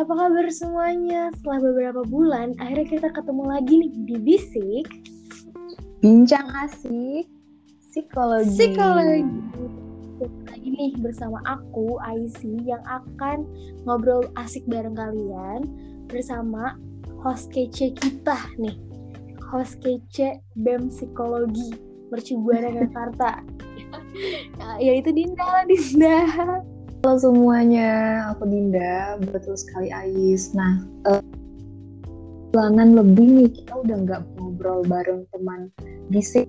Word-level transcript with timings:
apa 0.00 0.16
kabar 0.16 0.48
semuanya? 0.48 1.28
Setelah 1.36 1.60
beberapa 1.60 2.00
bulan, 2.08 2.56
akhirnya 2.56 2.88
kita 2.88 3.08
ketemu 3.12 3.42
lagi 3.44 3.74
nih 3.84 3.92
di 4.08 4.16
Bisik. 4.16 4.86
Bincang 6.00 6.48
asik, 6.56 7.28
psikologi. 7.92 8.48
Psikologi. 8.56 9.20
Lagi 10.48 10.68
nih 10.72 10.92
bersama 11.04 11.44
aku, 11.44 12.00
Aisy, 12.00 12.64
yang 12.64 12.80
akan 12.88 13.44
ngobrol 13.84 14.24
asik 14.40 14.64
bareng 14.72 14.96
kalian 14.96 15.68
bersama 16.08 16.80
host 17.20 17.52
kece 17.52 17.92
kita 17.92 18.40
nih. 18.56 18.80
Host 19.52 19.84
kece 19.84 20.40
BEM 20.56 20.88
Psikologi, 20.88 21.76
Mercubuana 22.08 22.72
Jakarta. 22.72 23.44
Yaitu 24.80 25.12
Dinda, 25.12 25.68
Dinda. 25.68 26.16
Halo 27.00 27.16
semuanya, 27.16 27.88
aku 28.28 28.44
Dinda, 28.44 29.16
betul 29.32 29.56
sekali 29.56 29.88
Ais. 29.88 30.52
Nah, 30.52 30.84
uh, 31.08 31.24
lebih 32.76 33.24
nih 33.40 33.48
kita 33.56 33.72
udah 33.72 33.96
nggak 34.04 34.20
ngobrol 34.36 34.84
bareng 34.84 35.24
teman 35.32 35.72
bisik. 36.12 36.44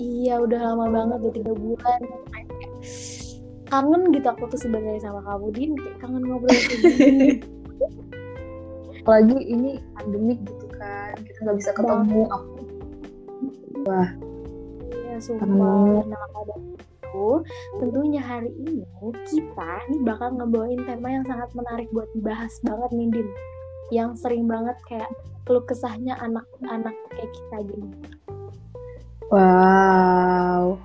Iya, 0.00 0.48
udah 0.48 0.64
lama 0.64 0.88
banget, 0.88 1.18
udah 1.28 1.34
tiga 1.36 1.52
bulan. 1.52 2.00
Kangen 3.68 4.16
gitu 4.16 4.24
aku 4.24 4.48
tuh 4.48 4.64
sebenarnya 4.64 5.12
sama 5.12 5.20
kamu, 5.28 5.46
Din. 5.52 5.72
Kayak 5.76 5.96
kangen 6.00 6.24
ngobrol 6.24 6.56
kayak 6.56 6.80
gini. 6.88 7.28
Apalagi 9.04 9.38
ini 9.44 9.70
pandemik 9.92 10.40
gitu 10.48 10.66
kan, 10.80 11.20
kita 11.20 11.38
nggak 11.44 11.56
bisa 11.60 11.70
ketemu. 11.76 12.22
Aku, 12.32 12.48
wah. 13.84 14.08
Iya, 14.88 15.20
sumpah. 15.20 16.00
Nah, 16.08 16.16
itu 17.12 17.44
tentunya 17.76 18.24
hari 18.24 18.48
ini 18.56 18.88
kita 19.28 19.72
nih 19.92 20.00
bakal 20.00 20.32
ngebawain 20.32 20.80
tema 20.88 21.12
yang 21.12 21.24
sangat 21.28 21.52
menarik 21.52 21.88
buat 21.92 22.08
dibahas 22.16 22.56
banget 22.64 22.90
nih 22.96 23.08
Din 23.12 23.28
yang 23.92 24.16
sering 24.16 24.48
banget 24.48 24.76
kayak 24.88 25.12
keluh 25.44 25.60
kesahnya 25.68 26.16
anak-anak 26.16 26.96
kayak 27.12 27.28
kita 27.28 27.56
gini. 27.68 27.92
Wow. 29.28 30.80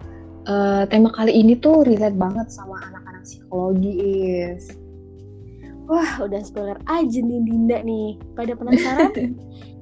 Uh, 0.48 0.84
tema 0.92 1.12
kali 1.16 1.32
ini 1.32 1.56
tuh 1.56 1.88
relate 1.88 2.20
banget 2.20 2.52
sama 2.52 2.76
anak-anak 2.92 3.24
psikologi 3.24 3.94
is. 4.04 4.76
Wah 5.88 6.20
udah 6.20 6.44
spoiler 6.44 6.80
aja 6.92 7.20
nih 7.24 7.40
Dinda 7.48 7.80
nih. 7.80 8.20
Pada 8.36 8.60
penasaran 8.60 9.40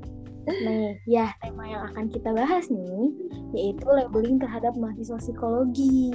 Nih, 0.45 1.01
ya 1.09 1.33
tema 1.41 1.65
yang 1.65 1.89
akan 1.89 2.05
kita 2.13 2.29
bahas 2.29 2.69
nih 2.69 3.09
yaitu 3.57 3.85
labeling 3.89 4.37
terhadap 4.37 4.77
mahasiswa 4.77 5.17
psikologi. 5.17 6.13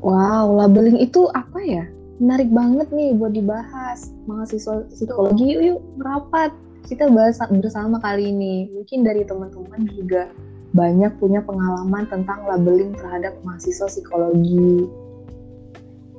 Wow, 0.00 0.56
labeling 0.56 0.96
itu 0.96 1.28
apa 1.36 1.60
ya? 1.60 1.84
Menarik 2.16 2.48
banget 2.48 2.88
nih 2.88 3.12
buat 3.12 3.36
dibahas. 3.36 4.16
Mahasiswa 4.24 4.88
psikologi 4.88 5.52
yuk, 5.52 5.60
yuk 5.60 5.80
merapat. 6.00 6.52
Kita 6.88 7.12
bahas 7.12 7.36
bersama 7.52 8.00
kali 8.00 8.32
ini. 8.32 8.72
Mungkin 8.72 9.04
dari 9.04 9.28
teman-teman 9.28 9.84
juga 9.92 10.32
banyak 10.72 11.12
punya 11.20 11.44
pengalaman 11.44 12.08
tentang 12.08 12.46
labeling 12.48 12.96
terhadap 12.96 13.36
mahasiswa 13.44 13.84
psikologi. 13.90 14.88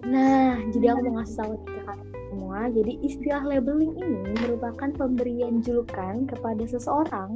Nah, 0.06 0.58
jadi 0.70 0.94
aku 0.94 1.10
mau 1.10 1.22
ngasih 1.22 1.36
tahu 1.38 1.54
ke 1.66 1.80
semua, 2.32 2.72
jadi 2.72 2.96
istilah 3.04 3.44
labeling 3.44 3.92
ini 4.00 4.32
merupakan 4.40 4.88
pemberian 4.96 5.60
julukan 5.60 6.24
kepada 6.32 6.64
seseorang 6.64 7.36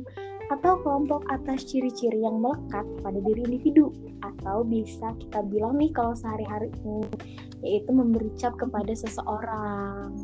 atau 0.56 0.80
kelompok 0.80 1.28
atas 1.28 1.68
ciri-ciri 1.68 2.24
yang 2.24 2.40
melekat 2.40 2.88
pada 3.04 3.20
diri 3.20 3.44
individu 3.44 3.92
atau 4.24 4.64
bisa 4.64 5.12
kita 5.20 5.44
bilang 5.52 5.76
nih 5.76 5.92
kalau 5.92 6.16
sehari-hari 6.16 6.72
ini 6.86 7.04
yaitu 7.66 7.92
memberi 7.92 8.32
cap 8.40 8.56
kepada 8.56 8.94
seseorang. 8.96 10.16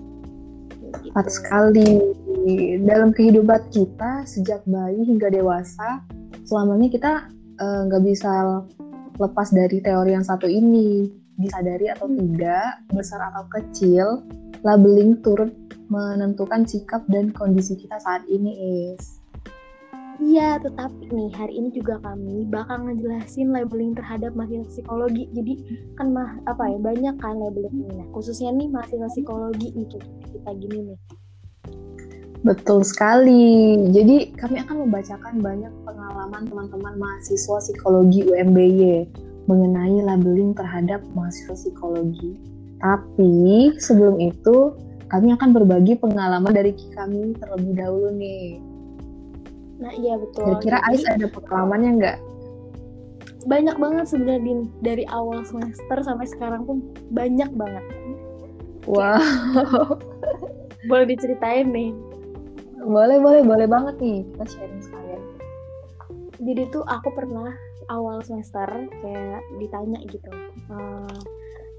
Gitu. 0.92 1.16
sekali. 1.32 2.04
Dalam 2.84 3.16
kehidupan 3.16 3.72
kita 3.72 4.28
sejak 4.28 4.62
bayi 4.68 5.04
hingga 5.08 5.32
dewasa, 5.32 6.04
selamanya 6.46 6.88
kita 6.92 7.12
eh, 7.60 7.82
nggak 7.88 8.02
uh, 8.02 8.06
bisa 8.06 8.32
lepas 9.18 9.48
dari 9.56 9.80
teori 9.80 10.12
yang 10.14 10.26
satu 10.26 10.46
ini 10.52 11.08
disadari 11.40 11.90
atau 11.90 12.06
hmm. 12.06 12.18
tidak, 12.18 12.86
besar 12.94 13.20
atau 13.34 13.44
kecil, 13.50 14.22
labeling 14.62 15.18
turut 15.26 15.54
menentukan 15.90 16.64
sikap 16.64 17.04
dan 17.10 17.34
kondisi 17.34 17.76
kita 17.76 17.98
saat 18.00 18.24
ini 18.30 18.52
is. 18.94 19.22
Iya, 20.22 20.62
tetapi 20.62 21.10
nih 21.10 21.34
hari 21.34 21.54
ini 21.58 21.70
juga 21.74 21.98
kami 22.06 22.46
bakal 22.46 22.86
ngejelasin 22.86 23.50
labeling 23.50 23.98
terhadap 23.98 24.38
mahasiswa 24.38 24.70
psikologi. 24.70 25.26
Jadi 25.34 25.54
kan 25.98 26.14
mah 26.14 26.38
apa 26.46 26.70
ya 26.70 26.78
banyak 26.78 27.16
kan 27.18 27.42
labeling 27.42 27.74
ini. 27.74 28.06
Nah, 28.06 28.08
khususnya 28.14 28.54
nih 28.54 28.70
mahasiswa 28.70 29.10
psikologi 29.10 29.74
nih 29.74 29.88
kita, 29.90 30.08
kita 30.30 30.52
gini 30.62 30.94
nih. 30.94 31.00
Betul 32.46 32.86
sekali. 32.86 33.82
Jadi 33.90 34.38
kami 34.38 34.62
akan 34.62 34.86
membacakan 34.86 35.42
banyak 35.42 35.74
pengalaman 35.90 36.42
teman-teman 36.46 36.94
mahasiswa 37.02 37.58
psikologi 37.58 38.22
UMBY 38.22 39.10
mengenai 39.50 40.06
labeling 40.06 40.54
terhadap 40.54 41.02
mahasiswa 41.18 41.58
psikologi. 41.58 42.51
Tapi 42.82 43.78
sebelum 43.78 44.18
itu, 44.18 44.74
kami 45.14 45.36
akan 45.38 45.54
berbagi 45.54 46.00
pengalaman 46.02 46.50
dari 46.50 46.74
kami 46.98 47.38
terlebih 47.38 47.74
dahulu 47.78 48.10
nih. 48.18 48.58
Nah 49.82 49.92
iya 49.98 50.16
betul. 50.16 50.46
Kira-kira 50.46 50.80
Ais 50.88 51.04
ada 51.10 51.28
pengalamannya 51.28 51.92
nggak? 52.00 52.18
Banyak 53.50 53.76
banget 53.82 54.06
sebenarnya 54.08 54.70
dari 54.86 55.04
awal 55.10 55.42
semester 55.44 55.98
sampai 56.06 56.30
sekarang 56.30 56.64
pun 56.64 56.86
banyak 57.10 57.50
banget. 57.58 57.86
Wow. 58.86 59.20
boleh 60.90 61.06
diceritain 61.10 61.70
nih? 61.74 61.92
Boleh, 62.82 63.22
boleh, 63.22 63.42
boleh 63.46 63.68
banget 63.70 63.96
nih. 64.02 64.26
Kita 64.26 64.46
sharing 64.58 64.82
sekalian. 64.82 65.22
Jadi 66.42 66.62
tuh 66.74 66.82
aku 66.90 67.14
pernah 67.14 67.54
awal 67.90 68.22
semester 68.26 68.66
kayak 69.04 69.42
ditanya 69.62 70.00
gitu. 70.10 70.32
Uh, 70.70 71.20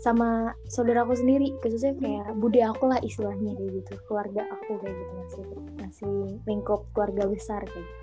sama 0.03 0.51
saudaraku 0.67 1.15
sendiri 1.15 1.55
khususnya 1.63 1.95
kayak 1.95 2.35
budi 2.43 2.59
aku 2.59 2.91
lah 2.91 2.99
istilahnya 3.07 3.55
kayak 3.55 3.71
gitu. 3.79 3.93
Keluarga 4.11 4.43
aku 4.51 4.83
kayak 4.83 4.95
gitu 4.99 5.13
masih 5.15 5.45
masih 5.79 6.15
lingkup 6.45 6.91
keluarga 6.91 7.31
besar 7.31 7.63
kayak 7.63 7.87
gitu. 7.87 8.03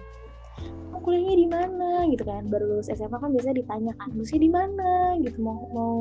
Mau 0.92 1.00
kuliahnya 1.04 1.36
di 1.36 1.48
mana? 1.48 1.90
Gitu 2.08 2.24
kan. 2.24 2.48
Baru 2.48 2.66
lulus 2.72 2.88
SMA 2.88 3.20
kan 3.20 3.36
biasanya 3.36 3.58
ditanya 3.60 3.92
kan 4.00 4.08
lulusnya 4.16 4.40
di 4.40 4.52
mana? 4.52 4.92
Gitu 5.20 5.38
mau 5.44 5.60
mau 5.76 5.96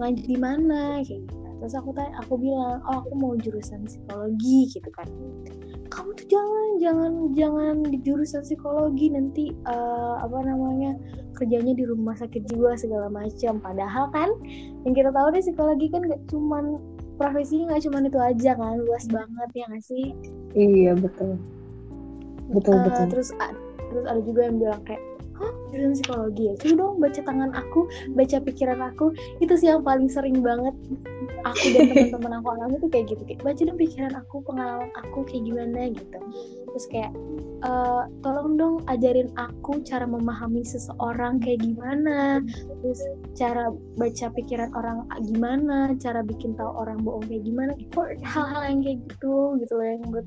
lanjut 0.00 0.24
di 0.24 0.38
mana? 0.40 1.04
Kayak 1.04 1.28
gitu 1.28 1.39
terus 1.60 1.76
aku 1.76 1.92
tanya 1.92 2.16
aku 2.24 2.40
bilang 2.40 2.80
oh 2.88 3.04
aku 3.04 3.12
mau 3.14 3.32
jurusan 3.36 3.84
psikologi 3.84 4.72
gitu 4.72 4.88
kan. 4.96 5.04
Kamu 5.92 6.16
tuh 6.16 6.26
jangan 6.26 6.68
jangan 6.80 7.12
jangan 7.36 7.74
di 7.84 7.98
jurusan 8.00 8.40
psikologi 8.40 9.12
nanti 9.12 9.52
uh, 9.68 10.16
apa 10.24 10.40
namanya 10.40 10.96
kerjanya 11.36 11.76
di 11.76 11.84
rumah 11.84 12.16
sakit 12.16 12.48
jiwa 12.48 12.72
segala 12.80 13.12
macam. 13.12 13.60
Padahal 13.60 14.08
kan 14.10 14.30
yang 14.88 14.96
kita 14.96 15.12
tahu 15.12 15.28
deh 15.36 15.44
psikologi 15.44 15.86
kan 15.92 16.00
gak 16.08 16.22
cuman 16.32 16.80
profesinya 17.20 17.76
nggak 17.76 17.84
cuman 17.84 18.08
itu 18.08 18.18
aja 18.18 18.50
kan 18.56 18.80
luas 18.80 19.04
banget 19.12 19.48
ya 19.52 19.64
nggak 19.68 19.84
sih? 19.84 20.06
Iya 20.56 20.96
betul. 20.96 21.36
Betul 22.50 22.74
uh, 22.80 22.82
betul. 22.88 23.04
terus 23.12 23.28
terus 23.92 24.04
ada 24.08 24.20
juga 24.24 24.48
yang 24.48 24.56
bilang 24.56 24.80
kayak 24.88 25.09
jurusan 25.70 25.94
psikologi 25.96 26.42
ya? 26.50 26.54
Coba 26.58 26.74
dong 26.76 26.94
baca 27.00 27.20
tangan 27.22 27.50
aku, 27.54 27.80
baca 28.14 28.36
pikiran 28.42 28.80
aku. 28.92 29.06
Itu 29.38 29.54
sih 29.56 29.70
yang 29.70 29.86
paling 29.86 30.10
sering 30.10 30.42
banget 30.42 30.74
aku 31.46 31.64
dan 31.72 31.82
teman-teman 31.90 32.32
aku 32.42 32.48
alami 32.54 32.76
tuh 32.82 32.90
kayak 32.90 33.06
gitu. 33.14 33.22
Kayak 33.24 33.40
baca 33.46 33.60
dong 33.62 33.78
pikiran 33.78 34.12
aku, 34.18 34.36
pengalaman 34.44 34.90
aku 34.98 35.18
kayak 35.26 35.42
gimana 35.46 35.80
gitu. 35.94 36.18
Terus 36.70 36.84
kayak 36.90 37.12
e, 37.66 37.70
tolong 38.22 38.54
dong 38.54 38.74
ajarin 38.86 39.30
aku 39.34 39.82
cara 39.82 40.06
memahami 40.06 40.62
seseorang 40.62 41.38
kayak 41.40 41.62
gimana. 41.62 42.42
Terus 42.82 43.00
cara 43.38 43.70
baca 43.98 44.26
pikiran 44.34 44.70
orang 44.74 45.06
gimana, 45.22 45.94
cara 45.98 46.20
bikin 46.26 46.54
tahu 46.58 46.70
orang 46.74 47.00
bohong 47.00 47.24
kayak 47.26 47.46
gimana. 47.46 47.72
Hal-hal 48.26 48.62
yang 48.70 48.80
kayak 48.82 48.98
gitu 49.08 49.58
gitu 49.58 49.72
loh 49.74 49.86
yang 49.86 50.02
menurut 50.06 50.26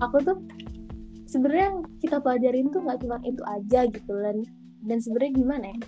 aku 0.00 0.16
tuh 0.22 0.38
sebenarnya 1.32 1.80
kita 2.04 2.20
pelajarin 2.20 2.68
tuh 2.68 2.84
nggak 2.84 3.00
cuma 3.00 3.16
itu 3.24 3.42
aja 3.48 3.80
gitu 3.88 4.12
dan 4.20 4.44
dan 4.82 4.98
sebenarnya 4.98 5.32
gimana 5.38 5.64
ya? 5.70 5.78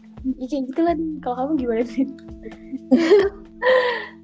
ya 0.40 0.46
kayak 0.48 0.64
gitu 0.72 0.80
lah 0.80 0.94
kalau 1.20 1.36
kamu 1.36 1.52
gimana 1.60 1.82
sih 1.84 2.06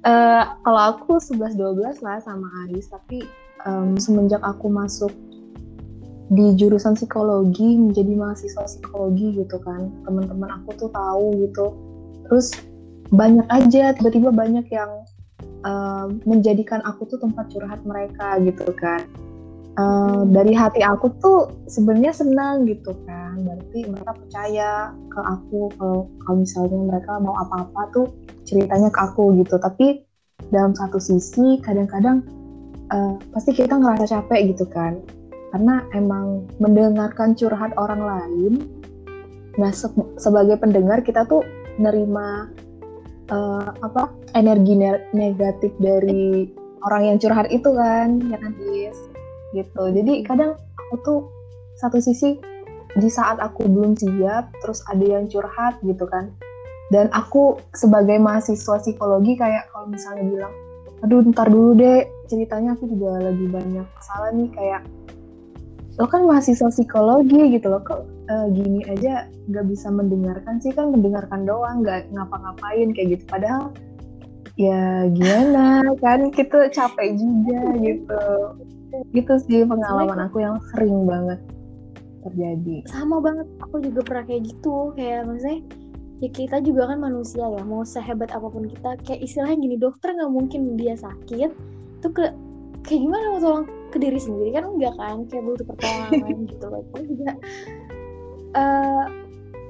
uh, 0.05 0.43
kalau 0.61 0.81
aku 0.95 1.17
11-12 1.17 2.01
lah 2.05 2.17
sama 2.21 2.47
Aris. 2.65 2.89
Tapi 2.89 3.25
um, 3.65 3.97
semenjak 3.97 4.41
aku 4.41 4.69
masuk 4.69 5.13
di 6.31 6.55
jurusan 6.55 6.95
psikologi 6.95 7.75
menjadi 7.75 8.13
mahasiswa 8.15 8.63
psikologi 8.65 9.43
gitu 9.43 9.57
kan. 9.61 9.91
Teman-teman 10.07 10.49
aku 10.61 10.69
tuh 10.77 10.89
tahu 10.93 11.45
gitu. 11.47 11.65
Terus 12.29 12.55
banyak 13.11 13.45
aja 13.51 13.91
tiba-tiba 13.99 14.31
banyak 14.31 14.65
yang 14.71 14.91
uh, 15.67 16.07
menjadikan 16.23 16.79
aku 16.87 17.03
tuh 17.11 17.19
tempat 17.19 17.51
curhat 17.51 17.83
mereka 17.83 18.39
gitu 18.39 18.71
kan 18.79 19.03
uh, 19.77 20.23
dari 20.27 20.51
hati 20.55 20.81
aku 20.83 21.11
tuh 21.21 21.39
sebenarnya 21.67 22.11
senang 22.11 22.67
gitu 22.67 22.91
kan. 23.07 23.39
Berarti 23.43 23.79
mereka 23.87 24.11
percaya 24.15 24.69
ke 25.11 25.19
aku 25.19 25.71
kalau 25.77 25.99
kalau 26.25 26.37
misalnya 26.41 26.79
mereka 26.79 27.19
mau 27.21 27.35
apa-apa 27.39 27.81
tuh 27.93 28.07
ceritanya 28.43 28.89
ke 28.91 28.99
aku 28.99 29.35
gitu. 29.39 29.55
Tapi 29.59 30.03
dalam 30.49 30.73
satu 30.73 30.97
sisi 30.97 31.61
kadang-kadang 31.61 32.25
uh, 32.91 33.15
pasti 33.31 33.55
kita 33.55 33.77
ngerasa 33.77 34.19
capek 34.19 34.55
gitu 34.55 34.65
kan. 34.67 34.99
Karena 35.51 35.83
emang 35.91 36.47
mendengarkan 36.63 37.35
curhat 37.35 37.75
orang 37.75 38.01
lain 38.01 38.53
nah 39.59 39.67
se 39.67 39.83
sebagai 40.15 40.55
pendengar 40.55 41.03
kita 41.03 41.27
tuh 41.27 41.43
nerima 41.75 42.47
uh, 43.31 43.75
apa 43.83 44.07
energi 44.35 44.79
ne 44.79 44.95
negatif 45.11 45.75
dari 45.75 46.47
orang 46.87 47.11
yang 47.11 47.17
curhat 47.19 47.51
itu 47.51 47.67
kan 47.75 48.23
ya 48.31 48.39
kan 48.39 48.55
Is 48.71 49.10
gitu. 49.55 49.83
Jadi 49.91 50.23
kadang 50.23 50.57
aku 50.57 50.95
tuh 51.03 51.19
satu 51.79 51.97
sisi 51.97 52.37
di 52.91 53.07
saat 53.07 53.39
aku 53.39 53.63
belum 53.67 53.95
siap 53.95 54.51
terus 54.59 54.83
ada 54.91 55.03
yang 55.03 55.27
curhat 55.31 55.79
gitu 55.83 56.03
kan. 56.07 56.31
Dan 56.91 57.07
aku 57.15 57.55
sebagai 57.71 58.19
mahasiswa 58.19 58.83
psikologi 58.83 59.39
kayak 59.39 59.71
kalau 59.71 59.87
misalnya 59.87 60.27
bilang 60.27 60.53
aduh 61.01 61.25
ntar 61.33 61.49
dulu 61.49 61.73
deh 61.73 62.05
ceritanya 62.29 62.77
aku 62.77 62.85
juga 62.85 63.17
lagi 63.17 63.45
banyak 63.49 63.87
salah 64.05 64.29
nih 64.37 64.49
kayak 64.53 64.85
lo 65.97 66.05
kan 66.05 66.23
mahasiswa 66.29 66.69
psikologi 66.69 67.57
gitu 67.57 67.73
loh 67.73 67.81
kok 67.81 68.05
uh, 68.29 68.47
gini 68.53 68.85
aja 68.87 69.27
nggak 69.49 69.65
bisa 69.67 69.91
mendengarkan 69.91 70.61
sih 70.61 70.71
kan 70.71 70.93
mendengarkan 70.93 71.43
doang 71.43 71.81
nggak 71.83 72.07
ngapa-ngapain 72.13 72.93
kayak 72.95 73.17
gitu. 73.17 73.23
Padahal 73.27 73.73
ya 74.55 75.09
gimana 75.09 75.83
kan 75.99 76.29
kita 76.29 76.69
capek 76.69 77.17
juga 77.17 77.59
gitu 77.87 78.23
gitu 79.15 79.33
sih 79.47 79.63
pengalaman 79.63 80.27
aku 80.27 80.43
yang 80.43 80.59
sering 80.73 81.07
banget 81.07 81.39
terjadi. 82.21 82.85
Sama 82.87 83.17
banget 83.19 83.47
aku 83.63 83.81
juga 83.81 84.01
pernah 84.05 84.23
kayak 84.27 84.43
gitu. 84.51 84.93
Kayak 84.93 85.27
maksudnya 85.27 85.59
ya 86.21 86.29
kita 86.29 86.57
juga 86.61 86.93
kan 86.93 87.01
manusia 87.01 87.45
ya 87.49 87.63
mau 87.65 87.81
sehebat 87.81 88.29
apa 88.31 88.47
pun 88.47 88.67
kita. 88.69 88.99
Kayak 89.03 89.21
istilahnya 89.25 89.57
gini 89.57 89.75
dokter 89.79 90.13
nggak 90.13 90.31
mungkin 90.31 90.77
dia 90.77 90.93
sakit 90.95 91.51
tuh 92.01 92.11
ke 92.13 92.33
kayak 92.85 93.01
gimana 93.05 93.25
mau 93.37 93.41
tolong 93.41 93.65
ke 93.89 93.97
diri 93.97 94.19
sendiri? 94.21 94.49
Kan 94.53 94.77
enggak 94.77 94.93
kan 94.99 95.25
kayak 95.27 95.43
butuh 95.45 95.65
pertolongan 95.65 96.37
gitu 96.51 96.65
loh. 96.69 96.81
Itu 96.93 97.01
juga 97.15 97.31
uh, 98.55 99.05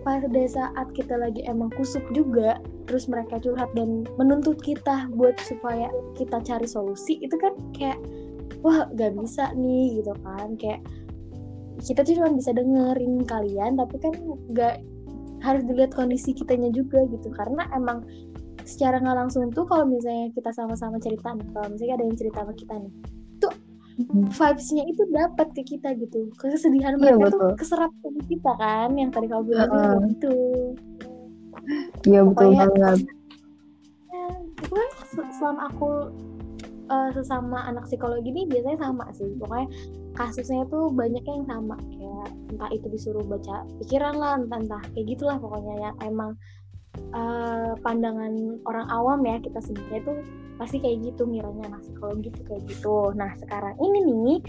pada 0.02 0.44
saat 0.50 0.88
kita 0.98 1.14
lagi 1.14 1.46
emang 1.46 1.70
kusuk 1.78 2.02
juga 2.12 2.58
terus 2.90 3.06
mereka 3.06 3.38
curhat 3.38 3.70
dan 3.78 4.04
menuntut 4.18 4.58
kita 4.60 5.08
buat 5.14 5.38
supaya 5.46 5.88
kita 6.18 6.42
cari 6.42 6.66
solusi 6.66 7.22
itu 7.22 7.38
kan 7.38 7.54
kayak 7.78 8.02
wah 8.62 8.88
gak 8.94 9.12
bisa 9.18 9.52
nih 9.58 10.02
gitu 10.02 10.14
kan. 10.26 10.58
Kayak 10.58 10.82
kita 11.82 12.02
cuma 12.06 12.30
bisa 12.38 12.52
dengerin 12.54 13.26
kalian 13.26 13.78
tapi 13.78 13.96
kan 13.98 14.14
gak 14.54 14.82
harus 15.42 15.66
dilihat 15.66 15.92
kondisi 15.94 16.34
kitanya 16.34 16.70
juga 16.74 17.06
gitu. 17.10 17.30
Karena 17.34 17.66
emang 17.74 18.06
secara 18.66 19.02
nggak 19.02 19.18
langsung 19.26 19.50
tuh 19.50 19.66
kalau 19.66 19.90
misalnya 19.90 20.30
kita 20.38 20.54
sama-sama 20.54 21.02
cerita 21.02 21.34
nih 21.34 21.50
kalau 21.50 21.68
misalnya 21.74 21.94
ada 21.98 22.06
yang 22.06 22.18
cerita 22.18 22.38
sama 22.46 22.54
kita 22.54 22.74
nih 22.78 22.94
tuh 23.42 23.54
vibesnya 24.10 24.84
itu 24.88 25.04
dapat 25.12 25.48
ke 25.54 25.62
kita 25.76 25.94
gitu. 26.00 26.32
Kesedihan 26.40 26.98
iya, 26.98 27.14
mereka 27.18 27.38
tuh 27.38 27.54
keserap 27.60 27.92
ke 28.02 28.10
kita 28.32 28.52
kan 28.58 28.96
yang 28.98 29.12
tadi 29.14 29.28
kau 29.30 29.44
bilang 29.44 29.70
uh, 29.70 30.00
gitu. 30.10 30.36
Iya 32.08 32.26
betul 32.26 32.56
banget. 32.56 33.06
ya, 34.10 34.26
itu 34.42 34.74
kan 34.74 34.90
selama 35.38 35.62
aku 35.70 36.10
uh, 36.92 37.10
sesama 37.16 37.64
anak 37.64 37.88
psikologi 37.88 38.28
ini 38.28 38.44
biasanya 38.52 38.84
sama 38.84 39.08
sih. 39.16 39.32
Pokoknya 39.40 39.68
kasusnya 40.20 40.68
tuh 40.68 40.92
banyak 40.92 41.24
yang 41.24 41.48
sama. 41.48 41.80
Kayak 41.80 42.28
entah 42.52 42.70
itu 42.76 42.88
disuruh 42.92 43.24
baca 43.24 43.64
pikiran 43.80 44.16
lah 44.20 44.36
entah 44.38 44.60
entah 44.60 44.84
kayak 44.92 45.08
gitulah 45.16 45.40
pokoknya 45.40 45.76
yang 45.80 45.96
emang 46.04 46.32
uh, 47.16 47.74
pandangan 47.80 48.60
orang 48.68 48.88
awam 48.92 49.24
ya 49.24 49.40
kita 49.40 49.64
sebenarnya 49.64 50.02
tuh 50.04 50.20
pasti 50.60 50.78
kayak 50.78 51.02
gitu 51.02 51.26
ngiranya 51.26 51.74
anak 51.74 51.82
psikologi 51.82 52.30
tuh 52.36 52.44
kayak 52.46 52.64
gitu. 52.68 52.98
Nah 53.16 53.32
sekarang 53.40 53.74
ini 53.80 54.00
nih 54.06 54.40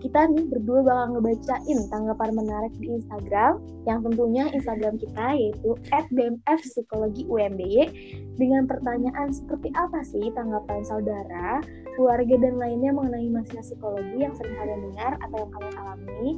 kita 0.00 0.32
nih 0.32 0.48
berdua 0.48 0.80
bakal 0.80 1.06
ngebacain 1.16 1.78
tanggapan 1.92 2.30
menarik 2.32 2.72
di 2.80 2.88
Instagram 2.96 3.60
yang 3.84 4.00
tentunya 4.00 4.48
Instagram 4.56 4.96
kita 4.96 5.26
yaitu 5.36 5.76
@bmfpsikologi_umby 5.92 7.72
dengan 8.40 8.64
pertanyaan 8.64 9.28
seperti 9.28 9.68
apa 9.76 10.00
sih 10.08 10.32
tanggapan 10.32 10.80
saudara, 10.88 11.60
keluarga 11.94 12.34
dan 12.40 12.56
lainnya 12.56 12.96
mengenai 12.96 13.28
masalah 13.28 13.64
psikologi 13.64 14.16
yang 14.16 14.32
sering 14.40 14.56
kalian 14.56 14.80
dengar 14.88 15.12
atau 15.20 15.36
yang 15.44 15.52
kalian 15.52 15.76
alami 15.76 16.28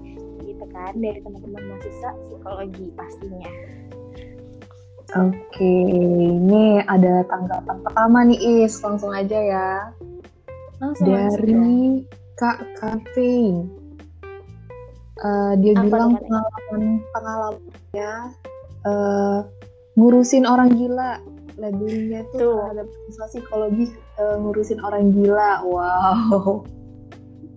gitu 0.42 0.64
kan 0.74 0.92
dari 0.98 1.18
teman-teman 1.22 1.62
mahasiswa 1.70 2.10
psikologi 2.26 2.86
pastinya. 2.98 3.50
Oke, 5.12 5.74
ini 6.24 6.80
ada 6.88 7.20
tanggapan 7.28 7.76
pertama 7.84 8.18
nih 8.24 8.64
Is, 8.64 8.80
langsung 8.80 9.12
aja 9.12 9.38
ya. 9.38 9.70
Langsung 10.80 11.04
Dari 11.04 11.52
langsung 11.52 12.21
Kak 12.42 12.58
Kavin. 12.82 13.70
Uh, 15.22 15.54
dia 15.62 15.78
Apa 15.78 15.86
bilang 15.86 16.18
pengalaman 16.18 16.82
pengalamannya 17.14 18.12
uh, 18.82 19.46
ngurusin 19.94 20.42
orang 20.42 20.74
gila. 20.74 21.22
Labelingnya 21.54 22.26
itu 22.26 22.42
terhadap 22.42 22.88
psikologi 23.30 23.94
uh, 24.18 24.42
ngurusin 24.42 24.82
orang 24.82 25.14
gila. 25.14 25.62
Wow. 25.62 26.66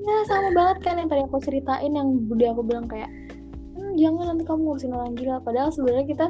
Ya 0.05 0.17
sama 0.29 0.53
banget 0.53 0.77
kan 0.85 1.01
yang 1.01 1.09
tadi 1.09 1.25
aku 1.25 1.41
ceritain 1.41 1.89
yang 1.89 2.21
budi 2.29 2.45
aku 2.45 2.61
bilang 2.61 2.85
kayak 2.85 3.09
hm, 3.73 3.97
jangan 3.97 4.37
nanti 4.37 4.45
kamu 4.45 4.69
ngurusin 4.69 4.93
orang 4.93 5.17
gila. 5.17 5.41
Padahal 5.41 5.73
sebenarnya 5.73 6.05
kita 6.05 6.25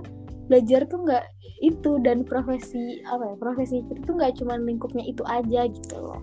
belajar 0.48 0.88
tuh 0.88 1.04
nggak 1.04 1.28
itu 1.60 2.00
dan 2.08 2.24
profesi 2.24 3.04
apa 3.04 3.34
ya 3.34 3.36
profesi 3.36 3.84
kita 3.84 4.00
tuh 4.08 4.16
nggak 4.16 4.40
cuma 4.40 4.56
lingkupnya 4.56 5.04
itu 5.04 5.26
aja 5.28 5.68
gitu 5.68 5.96
loh 5.98 6.22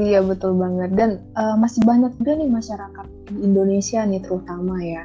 Iya 0.00 0.24
betul 0.24 0.56
banget. 0.56 0.96
Dan 0.96 1.10
uh, 1.36 1.60
masih 1.60 1.84
banyak 1.84 2.16
juga 2.16 2.32
nih 2.40 2.48
masyarakat 2.48 3.06
di 3.28 3.36
Indonesia 3.44 4.00
nih 4.08 4.20
terutama 4.24 4.80
ya. 4.80 5.04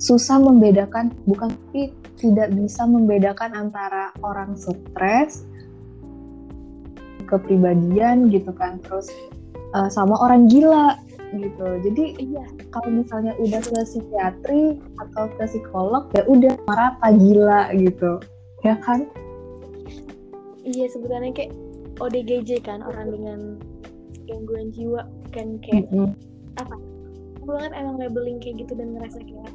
Susah 0.00 0.40
membedakan 0.40 1.12
bukan 1.28 1.52
tapi 1.52 1.92
tidak 2.16 2.48
bisa 2.56 2.88
membedakan 2.88 3.52
antara 3.52 4.10
orang 4.24 4.56
stres 4.56 5.44
kepribadian 7.28 8.28
gitu 8.32 8.52
kan 8.56 8.80
terus 8.84 9.08
uh, 9.76 9.88
sama 9.92 10.16
orang 10.16 10.48
gila 10.48 10.96
gitu. 11.32 11.68
Jadi 11.84 12.04
iya 12.20 12.44
kalau 12.72 12.88
misalnya 12.92 13.32
udah 13.36 13.60
ke 13.60 13.78
psikiatri 13.84 14.80
atau 15.00 15.28
ke 15.36 15.44
psikolog 15.48 16.08
ya 16.16 16.24
udah 16.24 16.56
merata 16.64 17.08
gila 17.12 17.72
gitu. 17.76 18.20
Ya 18.64 18.80
kan? 18.80 19.08
Iya 20.64 20.86
sebenarnya 20.88 21.32
kayak 21.36 21.52
ODGJ 22.00 22.50
kan 22.64 22.80
orang 22.80 23.08
dengan 23.12 23.40
gangguan 24.28 24.68
jiwa 24.72 25.02
kan 25.34 25.58
kayak 25.64 25.88
mm 25.90 26.06
-hmm. 26.06 26.10
apa 26.60 26.74
banget 27.42 27.72
emang 27.74 27.96
labeling 27.98 28.38
kayak 28.38 28.62
gitu 28.62 28.72
dan 28.78 28.94
ngerasa 28.94 29.18
kayak 29.22 29.52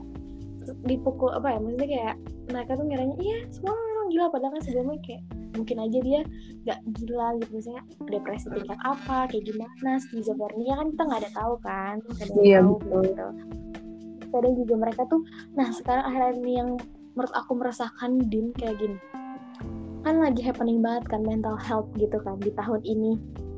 dipukul 0.83 1.31
apa 1.31 1.55
ya 1.55 1.57
maksudnya 1.63 1.87
kayak 1.87 2.15
mereka 2.51 2.71
tuh 2.75 2.85
ngiranya 2.87 3.15
iya 3.23 3.37
semua 3.51 3.71
orang 3.71 4.07
gila 4.11 4.27
padahal 4.31 4.51
kan 4.59 4.61
sebelumnya 4.63 4.99
kayak 5.03 5.23
mungkin 5.55 5.77
aja 5.79 5.99
dia 6.03 6.21
nggak 6.67 6.79
gila 6.99 7.27
gitu 7.39 7.51
misalnya 7.55 7.83
depresi 8.03 8.47
tingkat 8.51 8.79
apa 8.83 9.17
kayak 9.31 9.43
gimana 9.47 9.91
skizofrenia 10.03 10.73
kan 10.75 10.87
kita 10.91 11.03
nggak 11.07 11.21
ada 11.23 11.31
tahu 11.31 11.53
kan 11.63 11.95
ada 12.03 12.33
iya, 12.43 12.59
tahu 12.61 12.75
betul. 12.83 13.01
gitu 13.07 13.27
kadang 14.27 14.53
juga 14.59 14.73
mereka 14.75 15.01
tuh 15.07 15.21
nah 15.55 15.67
sekarang 15.71 16.03
akhirnya 16.03 16.31
ini 16.43 16.51
yang 16.59 16.69
menurut 17.15 17.33
aku 17.33 17.51
merasakan 17.57 18.11
din 18.27 18.51
kayak 18.59 18.77
gini 18.77 18.99
kan 20.05 20.23
lagi 20.23 20.39
happening 20.43 20.79
banget 20.79 21.03
kan 21.09 21.23
mental 21.23 21.57
health 21.57 21.89
gitu 21.97 22.15
kan 22.21 22.37
di 22.39 22.51
tahun 22.53 22.83
ini 22.85 23.17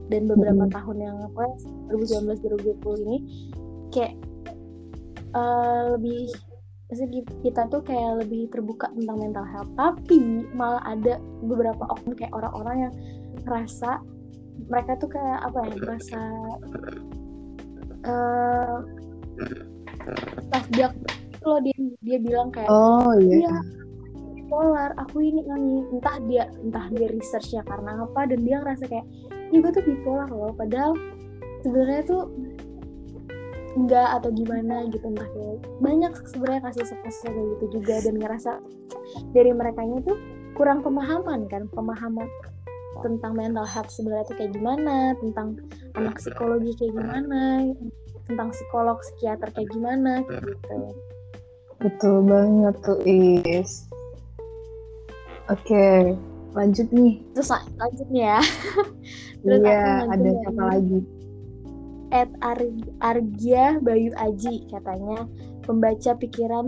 dan 0.10 0.26
beberapa 0.26 0.66
hmm. 0.66 0.74
tahun 0.74 0.98
yang 1.00 1.18
apa 1.30 1.46
2019 1.94 2.82
2020 2.82 3.06
ini 3.06 3.18
kayak 3.94 4.14
uh, 5.34 5.96
lebih 5.98 6.30
kita 7.46 7.70
tuh 7.70 7.86
kayak 7.86 8.26
lebih 8.26 8.50
terbuka 8.50 8.90
tentang 8.98 9.22
mental 9.22 9.46
health. 9.46 9.70
Tapi 9.78 10.50
malah 10.58 10.82
ada 10.90 11.22
beberapa 11.46 11.86
oknum 11.86 12.18
kayak 12.18 12.34
orang-orang 12.34 12.90
yang 12.90 12.94
ngerasa 13.46 14.02
mereka 14.66 14.98
tuh 14.98 15.10
kayak 15.14 15.40
apa 15.46 15.60
ya 15.70 15.76
merasa 15.86 16.22
uh, 18.10 18.76
pas 20.50 20.66
dia 20.74 20.90
lo 21.46 21.62
dia 21.62 21.78
dia 22.02 22.18
bilang 22.18 22.50
kayak 22.50 22.68
oh 22.74 23.14
iya. 23.22 23.54
Yeah 23.54 23.62
bipolar 24.50 24.98
aku 24.98 25.22
ini 25.22 25.46
ini. 25.46 25.86
Entah 25.94 26.18
dia 26.26 26.50
entah 26.66 26.90
dia 26.90 27.08
researchnya 27.14 27.62
karena 27.70 28.02
apa 28.02 28.26
dan 28.26 28.42
dia 28.42 28.58
ngerasa 28.58 28.90
kayak 28.90 29.06
ya 29.50 29.58
gue 29.62 29.72
tuh 29.72 29.84
bipolar 29.86 30.30
loh. 30.30 30.54
Padahal 30.54 30.94
sebenarnya 31.66 32.02
tuh 32.08 32.24
enggak 33.78 34.10
atau 34.20 34.30
gimana 34.34 34.90
gitu 34.90 35.06
entah 35.06 35.30
kayak 35.30 35.62
banyak 35.80 36.12
sebenarnya 36.34 36.62
kasus 36.70 36.90
kasus 37.06 37.22
kayak 37.26 37.48
gitu 37.58 37.66
juga. 37.80 37.96
Dan 38.02 38.16
ngerasa 38.18 38.52
dari 39.34 39.52
mereka 39.54 39.82
itu 39.86 40.14
kurang 40.58 40.82
pemahaman 40.82 41.46
kan. 41.48 41.70
Pemahaman 41.72 42.28
tentang 43.00 43.32
mental 43.38 43.64
health 43.64 43.92
sebenarnya 43.94 44.28
tuh 44.28 44.36
kayak 44.36 44.52
gimana 44.56 45.16
tentang 45.24 45.56
anak 45.96 46.20
psikologi 46.20 46.76
kayak 46.76 46.94
gimana 47.00 47.42
tentang 48.28 48.54
psikolog 48.54 48.98
psikiater 49.02 49.50
kayak 49.56 49.70
gimana 49.74 50.22
gitu. 50.28 50.78
Betul 51.80 52.28
banget 52.28 52.76
tuh 52.84 53.00
is. 53.08 53.88
Oke, 55.50 56.14
lanjut 56.54 56.88
nih. 56.90 57.22
Terus 57.38 57.50
lan- 57.50 57.70
lanjut 57.78 58.08
nih 58.10 58.24
ya. 58.26 58.40
Iya 59.40 59.56
Terus 59.56 59.62
lanjut 59.64 60.10
ada 60.12 60.20
dari- 60.20 60.40
siapa 60.44 60.64
lagi? 60.68 61.00
Ed 62.10 62.32
Ar- 62.42 62.84
Argia 63.00 63.66
Bayu 63.80 64.12
Aji 64.18 64.68
katanya. 64.68 65.18
Pembaca 65.64 66.12
pikiran 66.18 66.66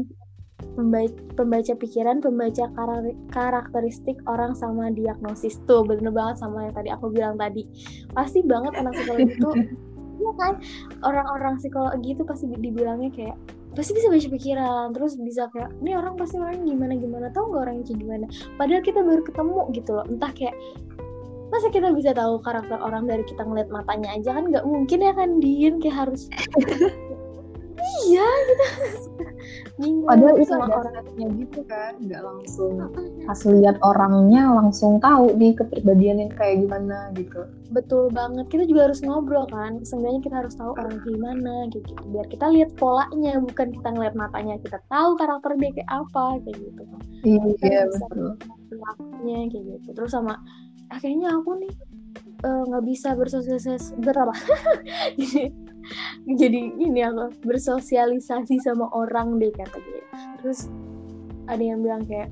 pembaca, 0.77 1.17
pembaca 1.35 1.73
pikiran 1.75 2.21
pembaca 2.21 2.69
kara- 2.77 3.17
karakteristik 3.33 4.21
orang 4.29 4.53
sama 4.55 4.93
diagnosis. 4.93 5.59
Tuh 5.65 5.83
bener 5.83 6.13
banget 6.13 6.39
sama 6.39 6.69
yang 6.69 6.75
tadi 6.77 6.89
aku 6.93 7.09
bilang 7.09 7.35
tadi. 7.35 7.65
Pasti 8.13 8.45
banget 8.45 8.71
anak 8.77 8.93
psikologi 8.95 9.33
itu 9.35 9.49
iya 10.21 10.31
kan? 10.37 10.53
Orang-orang 11.01 11.57
psikologi 11.57 12.13
itu 12.13 12.23
pasti 12.23 12.45
dibilangnya 12.47 13.09
kayak 13.11 13.37
pasti 13.71 13.91
bisa 13.95 14.11
baca 14.11 14.27
pikiran 14.27 14.85
terus 14.91 15.15
bisa 15.15 15.47
kayak 15.55 15.71
ini 15.79 15.95
orang 15.95 16.19
pasti 16.19 16.35
orang 16.35 16.67
gimana 16.67 16.93
gimana 16.99 17.27
tau 17.31 17.47
nggak 17.47 17.61
orangnya 17.67 17.85
kayak 17.87 17.99
gimana? 17.99 18.25
Padahal 18.59 18.81
kita 18.83 18.99
baru 18.99 19.21
ketemu 19.23 19.59
gitu 19.75 19.91
loh 19.95 20.05
entah 20.07 20.31
kayak 20.35 20.55
masa 21.51 21.67
kita 21.67 21.91
bisa 21.91 22.15
tahu 22.15 22.39
karakter 22.39 22.79
orang 22.79 23.07
dari 23.07 23.23
kita 23.27 23.43
ngeliat 23.43 23.67
matanya 23.71 24.15
aja? 24.15 24.35
Kan 24.35 24.51
nggak 24.51 24.65
mungkin 24.67 24.99
ya 25.03 25.13
kan 25.15 25.29
Din 25.39 25.79
kayak 25.79 26.07
harus 26.07 26.27
iya 28.07 28.27
gitu. 28.49 28.65
Bingung 29.81 30.05
padahal 30.05 30.33
Tapi 30.37 30.41
itu 30.41 30.51
sama 30.51 30.65
ada 30.69 30.75
orang. 30.77 30.93
stepnya 30.93 31.27
gitu 31.41 31.59
kan 31.65 31.93
nggak 31.97 32.21
langsung 32.21 32.71
pas 33.25 33.39
lihat 33.47 33.75
orangnya 33.81 34.43
langsung 34.53 35.01
tahu 35.01 35.33
nih 35.37 35.53
kepribadiannya 35.57 36.27
kayak 36.37 36.55
gimana 36.65 37.09
gitu. 37.17 37.41
Betul 37.71 38.11
banget 38.11 38.45
kita 38.51 38.63
juga 38.67 38.91
harus 38.91 38.99
ngobrol 39.01 39.47
kan. 39.49 39.79
Seenggaknya 39.81 40.21
kita 40.21 40.35
harus 40.45 40.53
tahu 40.59 40.71
orang 40.75 40.97
gimana 41.07 41.53
gitu. 41.71 41.91
Biar 42.11 42.25
kita 42.27 42.45
lihat 42.51 42.75
polanya 42.75 43.39
bukan 43.39 43.67
kita 43.73 43.87
ngeliat 43.95 44.15
matanya. 44.15 44.55
Kita 44.59 44.77
tahu 44.91 45.15
karakter 45.17 45.55
dia 45.57 45.71
kayak 45.73 45.89
apa 45.89 46.25
kayak 46.45 46.57
gitu 46.59 46.81
kan. 46.83 47.01
Kita 47.23 47.65
iya 47.65 47.81
bisa 47.87 48.05
betul. 48.11 48.29
perilakunya 48.69 49.37
kayak 49.49 49.65
gitu. 49.79 49.89
Terus 49.95 50.11
sama 50.11 50.33
ah, 50.91 50.99
kayaknya 50.99 51.29
aku 51.31 51.51
nih 51.63 51.73
eh, 52.43 52.61
nggak 52.67 52.83
bisa 52.85 53.09
bersosialisasi 53.15 53.95
berapa 54.03 54.33
jadi 55.19 55.53
jadi 56.25 56.59
ini 56.77 57.01
aku 57.05 57.33
bersosialisasi 57.45 58.61
sama 58.61 58.87
orang 58.93 59.41
deh 59.41 59.51
kata 59.53 59.77
dia. 59.81 60.03
Terus 60.41 60.69
ada 61.49 61.61
yang 61.61 61.83
bilang 61.83 62.05
kayak 62.05 62.29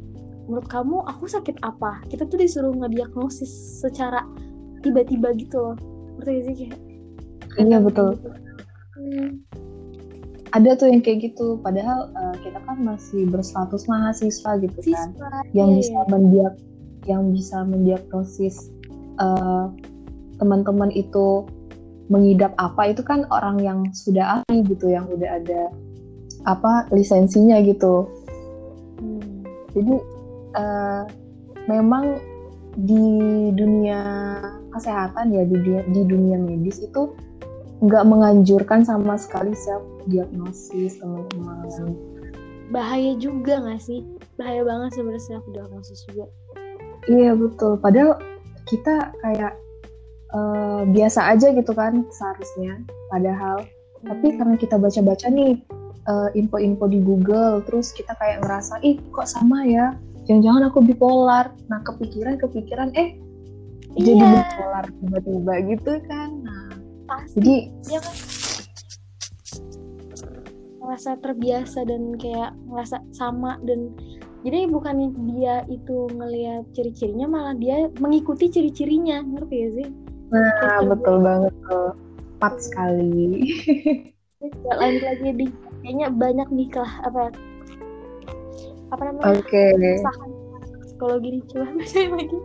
menurut 0.50 0.68
kamu 0.70 1.06
aku 1.06 1.30
sakit 1.30 1.62
apa? 1.62 2.02
Kita 2.10 2.26
tuh 2.26 2.42
disuruh 2.42 2.74
ngediagnosis 2.74 3.82
secara 3.82 4.26
tiba-tiba 4.82 5.34
gitu 5.38 5.58
loh. 5.62 5.76
Ngerti 6.20 6.32
gak 6.32 6.44
sih 6.46 6.56
kayak? 6.56 6.80
Iya 7.60 7.78
betul. 7.82 8.10
hmm, 9.00 9.30
ada 10.54 10.74
tuh 10.78 10.90
yang 10.90 11.02
kayak 11.06 11.34
gitu. 11.34 11.60
Padahal 11.62 12.10
eh, 12.14 12.36
kita 12.46 12.60
kan 12.66 12.78
masih 12.82 13.30
berstatus 13.30 13.86
mahasiswa 13.86 14.52
gitu 14.62 14.80
kan. 14.90 15.10
Siswa 15.14 15.30
yang 15.54 15.76
iya, 15.76 15.78
bisa 15.82 15.98
iya. 15.98 16.10
mendiag 16.10 16.56
yang 17.08 17.24
bisa 17.34 17.58
mendiagnosis 17.66 18.70
eh, 19.22 19.66
teman-teman 20.40 20.90
itu 20.96 21.46
mengidap 22.10 22.58
apa 22.58 22.92
itu 22.92 23.02
kan 23.06 23.26
orang 23.30 23.62
yang 23.62 23.80
sudah 23.94 24.42
ahli 24.42 24.66
gitu 24.66 24.90
yang 24.90 25.06
udah 25.10 25.40
ada 25.42 25.62
apa 26.46 26.90
lisensinya 26.94 27.62
gitu 27.64 28.10
Hmm. 29.00 29.48
jadi 29.72 29.96
eh, 30.60 31.04
memang 31.72 32.20
di 32.76 33.48
dunia 33.56 34.04
kesehatan 34.76 35.32
ya 35.32 35.48
di 35.48 35.56
dunia, 35.56 35.84
di 35.88 36.02
dunia 36.04 36.36
medis 36.36 36.84
itu 36.84 37.16
nggak 37.80 38.04
menganjurkan 38.04 38.84
sama 38.84 39.16
sekali 39.16 39.56
self 39.56 39.80
diagnosis 40.12 41.00
teman-teman 41.00 41.96
bahaya 42.76 43.16
juga 43.16 43.64
gak 43.64 43.80
sih 43.80 44.04
bahaya 44.36 44.68
banget 44.68 45.00
sebenarnya 45.00 45.24
self 45.24 45.48
diagnosis 45.56 46.04
juga 46.12 46.28
Iya 47.08 47.34
betul. 47.34 47.80
Padahal 47.82 48.22
kita 48.70 49.10
kayak 49.26 49.58
eh, 50.34 50.82
biasa 50.90 51.34
aja 51.34 51.54
gitu 51.54 51.72
kan 51.74 52.06
seharusnya. 52.14 52.82
Padahal 53.10 53.66
tapi 54.00 54.40
karena 54.40 54.56
kita 54.56 54.80
baca-baca 54.80 55.28
nih 55.28 55.60
eh, 56.08 56.30
info-info 56.38 56.86
di 56.88 57.00
Google, 57.04 57.62
terus 57.66 57.92
kita 57.92 58.16
kayak 58.18 58.46
ngerasa 58.46 58.80
ih 58.86 58.98
kok 59.12 59.28
sama 59.28 59.66
ya. 59.66 59.98
Jangan-jangan 60.30 60.70
aku 60.70 60.80
bipolar. 60.86 61.52
Nah 61.68 61.80
kepikiran 61.84 62.38
kepikiran 62.38 62.94
eh 62.94 63.18
jadi 63.98 64.12
iya 64.16 64.28
bipolar 64.46 64.86
tiba-tiba 65.02 65.54
gitu 65.74 65.94
kan. 66.06 66.30
Nah 66.46 66.70
pasti 67.10 67.38
jadi 67.42 67.56
ya 67.90 68.00
kan 68.00 68.16
ngerasa 70.90 71.22
terbiasa 71.22 71.86
dan 71.86 72.18
kayak 72.18 72.58
ngerasa 72.66 72.98
sama 73.14 73.62
dan 73.62 73.94
jadi 74.42 74.72
bukannya 74.72 75.14
dia 75.36 75.62
itu 75.70 76.10
ngelihat 76.16 76.66
ciri-cirinya 76.74 77.30
malah 77.30 77.54
dia 77.54 77.94
mengikuti 78.02 78.50
ciri-cirinya 78.50 79.22
ngerti 79.22 79.56
ya 79.60 79.70
sih 79.78 79.90
nah 80.30 80.50
Terus 80.62 80.88
betul 80.94 81.16
banget 81.26 81.54
tuh. 81.66 81.92
Tepat 82.40 82.54
sekali. 82.64 83.28
Lanjut 84.72 85.04
lagi 85.04 85.30
di 85.36 85.46
kayaknya 85.84 86.08
banyak 86.16 86.48
nih 86.56 86.70
lah 86.72 86.94
apa 87.04 87.22
apa 88.90 89.02
namanya? 89.04 89.36
Oke. 89.36 89.66
kesahan 89.76 90.32
psikologi 90.88 91.28
nih 91.36 91.44
coba 91.52 91.66
bacain 91.76 92.12
lagi. 92.16 92.40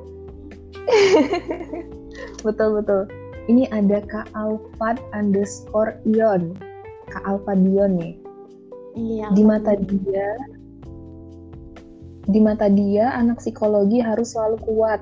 Betul 2.46 2.68
betul. 2.82 3.02
Ini 3.46 3.68
ada 3.70 4.00
kak 4.04 4.28
Alfad 4.34 4.98
underscore 5.12 6.00
Ion. 6.08 6.56
Kak 7.12 7.24
Alfad 7.28 7.60
Ion 7.62 7.96
nih. 8.00 8.14
Iya. 8.98 9.26
Di 9.34 9.42
mata 9.46 9.78
dia 9.78 10.28
di 12.24 12.40
mata 12.40 12.72
dia 12.72 13.12
anak 13.12 13.36
psikologi 13.36 14.00
harus 14.00 14.32
selalu 14.32 14.56
kuat 14.64 15.00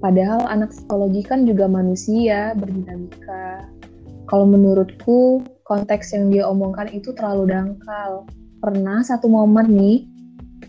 padahal 0.00 0.48
anak 0.48 0.72
psikologi 0.72 1.22
kan 1.22 1.44
juga 1.44 1.68
manusia 1.68 2.56
berdinamika. 2.56 3.68
Kalau 4.26 4.48
menurutku 4.48 5.44
konteks 5.68 6.16
yang 6.16 6.32
dia 6.32 6.48
omongkan 6.48 6.88
itu 6.90 7.12
terlalu 7.14 7.52
dangkal. 7.52 8.24
Pernah 8.64 9.04
satu 9.04 9.28
momen 9.28 9.70
nih 9.70 9.98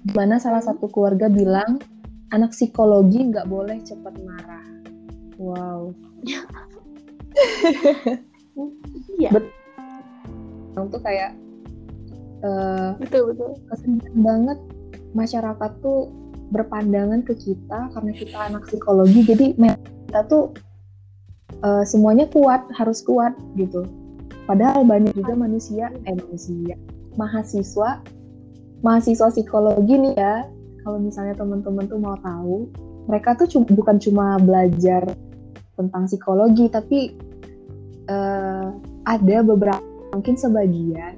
di 0.02 0.12
mana 0.14 0.38
salah 0.38 0.62
satu 0.62 0.88
keluarga 0.92 1.32
bilang 1.32 1.80
anak 2.32 2.52
psikologi 2.56 3.32
nggak 3.32 3.48
boleh 3.48 3.80
cepat 3.82 4.16
marah. 4.22 4.66
Wow. 5.40 5.96
Iya. 9.18 9.32
Bet- 9.32 9.54
itu 10.72 11.00
kayak 11.04 11.32
eh, 12.42 12.90
betul 13.00 13.32
betul. 13.32 13.50
kesedihan 13.70 14.18
banget. 14.22 14.60
Masyarakat 15.12 15.72
tuh 15.84 16.08
berpandangan 16.51 17.24
ke 17.24 17.34
kita 17.34 17.89
karena 17.96 18.12
kita 18.13 18.38
anak 18.51 18.67
psikologi 18.67 19.24
jadi 19.24 19.55
kita 19.55 20.27
tuh 20.27 20.51
eh, 21.63 21.84
semuanya 21.88 22.27
kuat 22.29 22.67
harus 22.75 23.00
kuat 23.01 23.34
gitu. 23.55 23.88
Padahal 24.46 24.84
banyak 24.84 25.15
juga 25.15 25.34
manusia 25.34 25.88
eh 26.03 26.15
manusia 26.15 26.75
mahasiswa 27.15 28.03
mahasiswa 28.84 29.27
psikologi 29.31 29.96
nih 29.96 30.13
ya. 30.20 30.46
Kalau 30.84 30.98
misalnya 30.98 31.38
teman-teman 31.38 31.88
tuh 31.88 32.01
mau 32.01 32.17
tahu 32.20 32.67
mereka 33.08 33.38
tuh 33.39 33.48
cu- 33.48 33.72
bukan 33.72 34.01
cuma 34.01 34.36
belajar 34.41 35.08
tentang 35.79 36.03
psikologi 36.05 36.67
tapi 36.67 37.15
eh, 38.12 38.67
ada 39.08 39.38
beberapa 39.41 39.81
mungkin 40.12 40.36
sebagian 40.36 41.15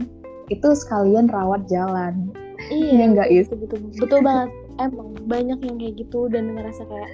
itu 0.53 0.67
sekalian 0.77 1.25
rawat 1.25 1.65
jalan. 1.65 2.29
Iya. 2.69 2.91
Iya 2.93 3.05
nggak, 3.17 3.27
Is? 3.33 3.47
betul, 3.49 3.81
betul 3.81 3.97
betul 3.97 4.19
banget 4.21 4.49
emang 4.81 5.13
banyak 5.25 5.59
yang 5.61 5.77
kayak 5.77 5.95
gitu 5.99 6.29
dan 6.29 6.53
ngerasa 6.53 6.85
kayak 6.87 7.11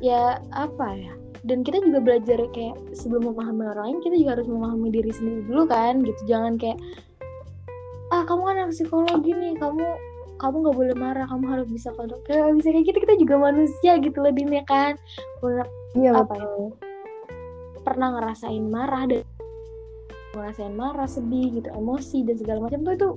ya 0.00 0.40
apa 0.56 0.88
ya 0.96 1.12
dan 1.44 1.64
kita 1.64 1.80
juga 1.80 1.98
belajar 2.04 2.38
kayak 2.52 2.76
sebelum 2.92 3.32
memahami 3.32 3.64
orang 3.72 3.84
lain 3.92 3.98
kita 4.04 4.16
juga 4.20 4.30
harus 4.36 4.48
memahami 4.48 4.88
diri 4.92 5.12
sendiri 5.12 5.40
dulu 5.48 5.64
kan 5.64 6.04
gitu. 6.04 6.20
Jangan 6.28 6.60
kayak 6.60 6.78
ah 8.12 8.22
kamu 8.26 8.42
kan 8.44 8.56
anak 8.60 8.72
psikologi 8.74 9.30
nih 9.32 9.54
kamu 9.56 9.86
kamu 10.40 10.56
nggak 10.66 10.76
boleh 10.76 10.96
marah 10.96 11.26
kamu 11.28 11.44
harus 11.48 11.68
bisa 11.68 11.88
kontrol 11.94 12.20
kayak 12.26 12.52
bisa 12.58 12.68
kayak 12.74 12.84
gitu 12.90 12.98
kita 13.06 13.14
juga 13.20 13.34
manusia 13.40 13.92
gitu 14.00 14.18
loh 14.20 14.32
Din 14.32 14.52
ya 14.52 14.64
kan? 14.68 14.92
Bener- 15.40 15.72
iya 15.96 16.10
Apa 16.12 16.34
betul. 16.36 16.64
pernah 17.80 18.08
ngerasain 18.12 18.64
marah 18.68 19.08
dan 19.08 19.24
ngerasain 20.30 20.74
marah 20.76 21.08
sedih 21.08 21.56
gitu 21.56 21.68
emosi 21.72 22.22
dan 22.28 22.36
segala 22.36 22.68
macam 22.68 22.84
tuh 22.84 22.94
itu 22.94 23.08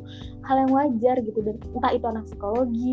hal 0.48 0.56
yang 0.64 0.72
wajar 0.72 1.16
gitu. 1.20 1.40
Dan 1.44 1.56
entah 1.76 1.92
itu 1.92 2.06
anak 2.08 2.24
psikologi 2.32 2.92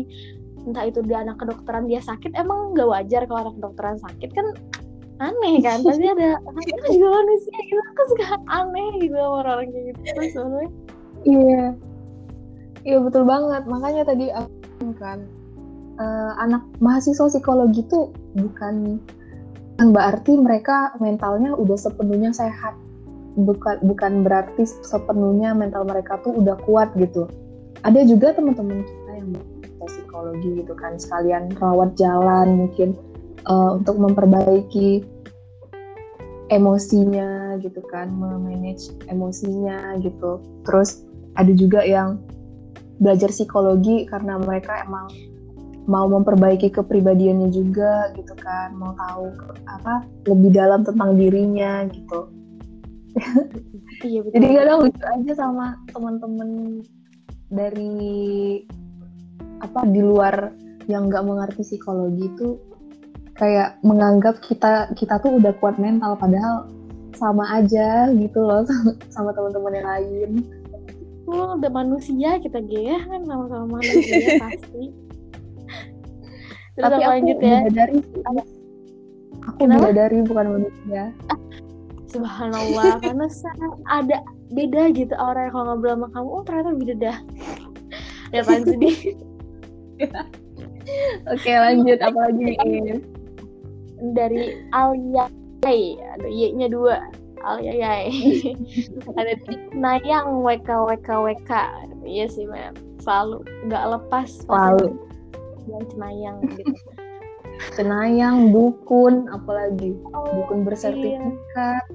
entah 0.67 0.85
itu 0.85 1.01
dia 1.05 1.25
anak 1.25 1.41
kedokteran 1.41 1.89
dia 1.89 2.01
sakit 2.03 2.37
emang 2.37 2.77
nggak 2.77 2.89
wajar 2.89 3.21
kalau 3.25 3.49
anak 3.49 3.55
kedokteran 3.57 3.97
sakit 3.97 4.29
kan 4.33 4.47
aneh 5.21 5.61
kan 5.61 5.81
pasti 5.85 6.05
ada 6.05 6.37
kita 6.65 6.85
juga 6.93 7.07
manusia 7.21 7.57
gitu 7.65 7.81
kan 7.81 8.05
suka 8.09 8.25
aneh 8.49 8.89
gitu 9.01 9.17
orang-orang 9.17 9.67
kayak 9.73 9.85
gitu 9.93 10.21
sebenarnya 10.37 10.71
Iya, 11.21 11.77
iya 12.81 12.97
betul 12.97 13.23
banget. 13.29 13.63
Makanya 13.69 14.03
tadi 14.09 14.33
aku 14.33 14.89
kan 14.97 15.21
eh, 16.01 16.31
anak 16.41 16.65
mahasiswa 16.81 17.29
psikologi 17.29 17.85
itu 17.85 18.09
bukan 18.37 18.97
bukan 19.77 19.87
berarti 19.93 20.33
mereka 20.37 20.93
mentalnya 20.97 21.53
udah 21.53 21.77
sepenuhnya 21.77 22.33
sehat. 22.33 22.73
Bukan 23.37 23.79
bukan 23.85 24.25
berarti 24.25 24.67
sepenuhnya 24.83 25.55
mental 25.55 25.85
mereka 25.85 26.19
tuh 26.25 26.33
udah 26.35 26.57
kuat 26.65 26.91
gitu. 26.97 27.29
Ada 27.85 28.05
juga 28.05 28.33
teman-teman 28.33 28.85
kita 28.85 29.11
yang 29.17 29.29
psikologi 29.87 30.65
gitu 30.65 30.73
kan 30.77 30.97
sekalian 30.99 31.53
rawat 31.57 31.93
jalan 31.95 32.67
mungkin 32.67 32.97
uh, 33.47 33.77
untuk 33.79 33.97
memperbaiki 33.97 35.05
emosinya 36.51 37.55
gitu 37.63 37.79
kan 37.87 38.11
memanage 38.11 38.91
emosinya 39.07 39.95
gitu 40.03 40.43
terus 40.67 41.07
ada 41.39 41.51
juga 41.55 41.81
yang 41.87 42.19
belajar 42.99 43.31
psikologi 43.31 44.05
karena 44.05 44.37
mereka 44.37 44.83
emang 44.83 45.07
mau 45.89 46.05
memperbaiki 46.05 46.69
kepribadiannya 46.69 47.49
juga 47.49 48.13
gitu 48.13 48.37
kan 48.37 48.75
mau 48.77 48.93
tahu 48.93 49.33
apa 49.65 50.05
lebih 50.29 50.53
dalam 50.53 50.85
tentang 50.85 51.17
dirinya 51.17 51.89
gitu 51.89 52.29
iya 54.07 54.19
betul. 54.21 54.33
jadi 54.37 54.47
kadang 54.61 54.77
lucu 54.85 55.03
aja 55.03 55.31
sama 55.33 55.65
teman-teman 55.89 56.49
dari 57.51 58.63
apa 59.61 59.85
di 59.85 60.01
luar 60.01 60.51
yang 60.89 61.07
nggak 61.07 61.23
mengerti 61.23 61.61
psikologi 61.61 62.27
itu 62.27 62.57
kayak 63.37 63.77
menganggap 63.85 64.41
kita 64.43 64.89
kita 64.97 65.21
tuh 65.21 65.37
udah 65.37 65.53
kuat 65.61 65.77
mental 65.77 66.17
padahal 66.17 66.67
sama 67.15 67.45
aja 67.53 68.09
gitu 68.13 68.41
loh 68.41 68.65
sama, 68.65 68.91
sama 69.15 69.29
teman-teman 69.33 69.73
yang 69.77 69.87
lain. 69.87 70.31
Oh, 71.29 71.55
udah 71.55 71.71
manusia 71.71 72.41
kita 72.41 72.59
ya 72.65 72.97
kan 73.07 73.21
sama-sama 73.23 73.65
manusia 73.79 74.41
pasti. 74.41 74.83
Terus 76.71 76.83
Tapi 76.87 76.95
aku 77.03 77.11
lanjut 77.13 77.37
ya. 77.39 77.59
dari 77.69 77.97
aku 79.45 79.61
dari 79.93 80.17
bukan 80.25 80.45
manusia. 80.59 81.03
Subhanallah, 82.11 82.97
karena 83.03 83.25
ada 83.87 84.17
beda 84.51 84.91
gitu 84.91 85.15
orang 85.15 85.47
yang 85.47 85.53
kalau 85.55 85.65
ngobrol 85.71 85.95
sama 85.95 86.07
kamu, 86.11 86.27
oh 86.27 86.43
ternyata 86.43 86.69
beda 86.75 86.95
dah. 86.99 87.17
ya 88.35 88.41
pan 88.43 88.63
sedih. 88.63 89.15
Oke 91.31 91.51
lanjut, 91.51 91.99
apa 92.01 92.19
lagi 92.29 92.57
nih? 92.57 92.99
dari 94.01 94.57
Alia 94.73 95.29
ada 95.61 96.25
Y-nya 96.25 96.67
dua. 96.73 96.97
Alia 97.41 97.73
ada 99.17 99.33
Nayang 99.73 100.41
WK 100.41 100.69
WK 100.69 101.09
WK 101.09 101.51
iya 102.05 102.25
sih 102.25 102.49
mem. 102.49 102.73
Selalu 103.01 103.45
nggak 103.69 103.85
lepas. 103.97 104.29
Selalu. 104.45 104.97
Yang 105.69 105.83
cenayang 105.93 106.37
gitu 106.57 106.73
cenayang 107.77 108.49
dukun 108.49 109.29
apalagi? 109.29 109.93
Oh, 110.17 110.25
dukun 110.33 110.65
bersertifikat. 110.65 111.85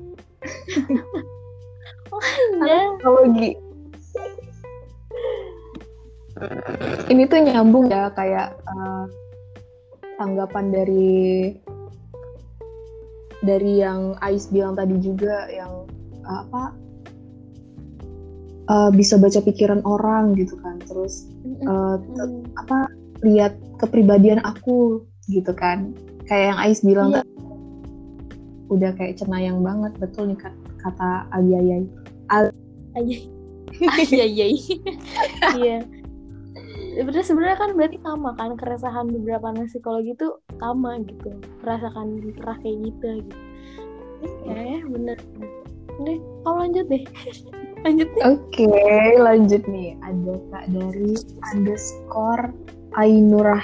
iya. 2.07 2.15
oh, 2.15 2.23
iya. 2.63 2.79
psikologi 2.95 3.59
ini 7.09 7.25
tuh 7.25 7.41
nyambung 7.41 7.89
ya 7.89 8.13
kayak 8.13 8.61
uh, 8.69 9.05
tanggapan 10.21 10.67
dari 10.69 11.53
dari 13.41 13.81
yang 13.81 14.17
Ais 14.21 14.49
bilang 14.53 14.77
tadi 14.77 14.97
juga 15.01 15.49
yang 15.49 15.87
apa 16.27 16.75
uh, 18.69 18.91
bisa 18.93 19.17
baca 19.17 19.41
pikiran 19.41 19.81
orang 19.87 20.37
gitu 20.37 20.59
kan. 20.61 20.77
Terus 20.85 21.31
uh, 21.65 21.97
apa 22.61 22.91
lihat 23.25 23.57
kepribadian 23.81 24.43
aku 24.45 25.05
gitu 25.33 25.53
kan. 25.57 25.97
Kayak 26.27 26.45
yang 26.53 26.59
Ais 26.61 26.81
bilang 26.85 27.17
yeah. 27.17 27.25
udah 28.67 28.91
kayak 28.99 29.17
cenayang 29.17 29.63
banget 29.63 29.95
betul 30.03 30.27
nih 30.27 30.39
kata 30.83 31.31
Ayayay 31.31 31.87
Al 32.35 32.51
Ayayay 32.99 34.59
iya 35.63 35.79
sebenarnya 36.97 37.27
sebenarnya 37.29 37.59
kan 37.61 37.71
berarti 37.77 37.99
sama 38.01 38.31
kan 38.41 38.51
keresahan 38.57 39.07
beberapa 39.13 39.53
anak 39.53 39.69
psikologi 39.69 40.17
itu 40.17 40.29
sama 40.57 40.97
gitu. 41.05 41.29
Merasakan 41.61 42.25
kerah 42.41 42.59
kayak 42.65 42.77
gitu 42.89 43.07
gitu. 43.21 43.37
Ya 44.49 44.81
bener. 44.89 45.19
Deh 46.03 46.19
kamu 46.45 46.57
lanjut 46.57 46.87
deh. 46.89 47.05
Lanjut 47.85 48.09
deh. 48.19 48.23
Oke 48.27 48.67
okay, 48.67 49.15
lanjut 49.21 49.63
nih. 49.71 49.95
Ada 50.03 50.35
kak 50.51 50.65
dari 50.75 51.15
underscore 51.55 52.51
Ainurah 52.99 53.63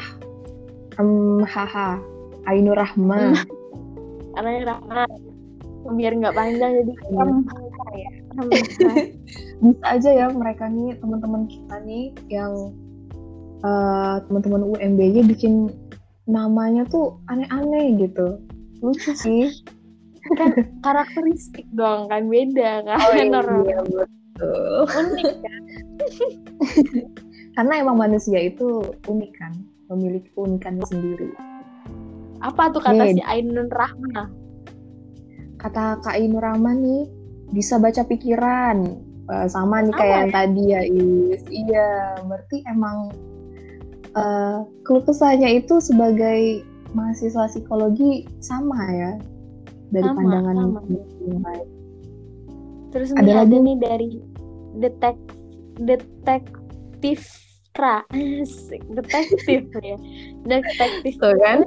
um, 1.01 1.43
haha 1.43 1.99
Ainur 2.47 2.79
Rahma 2.79 3.35
Ainur 4.39 4.67
Rahma 4.69 5.03
biar 5.91 6.15
nggak 6.15 6.37
panjang 6.39 6.71
jadi. 6.79 6.93
Ya. 7.11 7.25
bisa 9.63 9.85
aja 9.85 10.11
ya 10.15 10.27
mereka 10.33 10.71
nih 10.71 10.97
teman-teman 11.03 11.51
kita 11.51 11.77
nih 11.85 12.15
yang 12.31 12.73
uh, 13.63 14.23
teman-teman 14.29 14.63
UMBY 14.77 15.27
bikin 15.27 15.71
namanya 16.27 16.87
tuh 16.87 17.19
aneh-aneh 17.31 17.99
gitu. 17.99 18.39
Lucu 18.83 19.15
sih. 19.15 19.51
Kan 20.39 20.55
karakteristik 20.87 21.67
dong 21.75 22.07
kan 22.07 22.31
beda 22.31 22.87
kan 22.87 22.95
oh, 22.95 23.11
iya, 23.19 23.27
iya 23.27 23.79
betul. 23.83 24.79
Unik 24.87 25.35
kan? 25.43 25.63
Karena 27.59 27.73
emang 27.83 27.99
manusia 27.99 28.39
itu 28.39 28.87
unik 29.11 29.33
kan 29.35 29.53
memiliki 29.91 30.31
keunikannya 30.33 30.87
sendiri. 30.89 31.31
Apa 32.43 32.75
tuh 32.75 32.83
kata 32.83 33.03
nih, 33.03 33.19
si 33.19 33.23
Ainun 33.23 33.71
Rahma? 33.71 34.31
Kata 35.61 36.01
Kak 36.03 36.17
Ainun 36.19 36.43
Rahma 36.43 36.75
nih 36.75 37.07
bisa 37.55 37.79
baca 37.79 38.03
pikiran. 38.07 39.11
Uh, 39.31 39.47
sama 39.47 39.79
nih 39.87 39.95
kayak 39.95 40.11
yang 40.11 40.27
ya? 40.27 40.35
tadi 40.35 40.63
ya 40.67 40.81
Is. 40.83 41.43
Iya 41.47 41.91
berarti 42.27 42.57
emang 42.67 43.15
uh, 44.17 44.65
keluh 44.85 45.05
kesahnya 45.05 45.49
itu 45.63 45.81
sebagai 45.81 46.65
mahasiswa 46.93 47.49
psikologi 47.49 48.29
sama 48.45 48.77
ya 48.93 49.13
dari 49.93 50.09
sama, 50.09 50.19
pandangan 50.21 50.55
sama. 50.57 50.81
yang 51.25 51.43
lain. 51.45 51.67
Terus 52.93 53.09
ada 53.17 53.25
nih 53.25 53.35
lagi? 53.37 53.57
nih 53.57 53.77
dari 53.81 54.11
detek 54.81 55.17
detektif 55.81 57.21
tra 57.73 58.05
detektif 58.97 59.61
ya. 59.81 59.97
Detektif 60.45 61.13
Tuh 61.17 61.37
kan? 61.41 61.65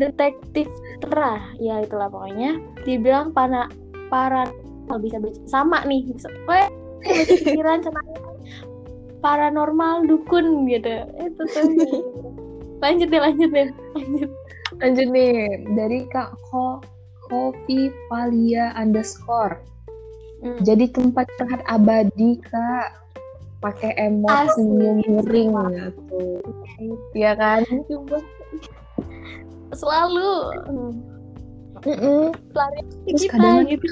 Detektif 0.00 0.68
tra 1.04 1.40
ya 1.60 1.84
itulah 1.84 2.08
pokoknya. 2.08 2.56
Dibilang 2.88 3.36
para 3.36 3.68
para 4.08 4.48
bisa 5.00 5.20
baca 5.20 5.40
sama 5.44 5.84
nih. 5.84 6.08
Baca 6.48 6.72
pikiran 7.04 7.84
paranormal 9.20 10.06
dukun 10.06 10.66
gitu. 10.70 11.04
Itu 11.18 11.42
tuh. 11.50 11.66
Lanjut 12.82 13.08
deh 13.10 13.18
lanjut 13.18 13.50
deh. 13.50 13.68
Lanjut. 13.98 14.30
Lanjut 14.78 15.06
nih 15.10 15.34
dari 15.74 16.06
kak 16.14 16.30
Ko 16.50 16.78
Kopi 17.26 17.90
Palia 18.06 18.72
underscore. 18.78 19.58
Hmm. 20.38 20.54
jadi 20.62 20.86
tempat 20.94 21.26
curhat 21.34 21.66
abadi 21.66 22.38
kak. 22.46 22.94
Pakai 23.58 23.90
emot 23.98 24.54
senyum 24.54 25.02
miring 25.02 25.50
gitu 25.82 26.38
ya 27.10 27.34
kan? 27.34 27.66
Selalu. 29.74 30.30
Mm 31.82 31.94
-mm. 31.98 32.22
terus 32.54 32.94
kita 33.26 33.34
kadang 33.34 33.66
gitu. 33.66 33.86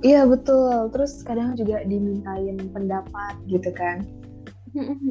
Iya 0.00 0.24
betul. 0.24 0.88
Terus 0.88 1.20
kadang 1.20 1.52
juga 1.52 1.84
dimintain 1.84 2.56
pendapat 2.72 3.36
gitu 3.44 3.68
kan 3.76 4.00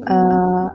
uh, 0.06 0.68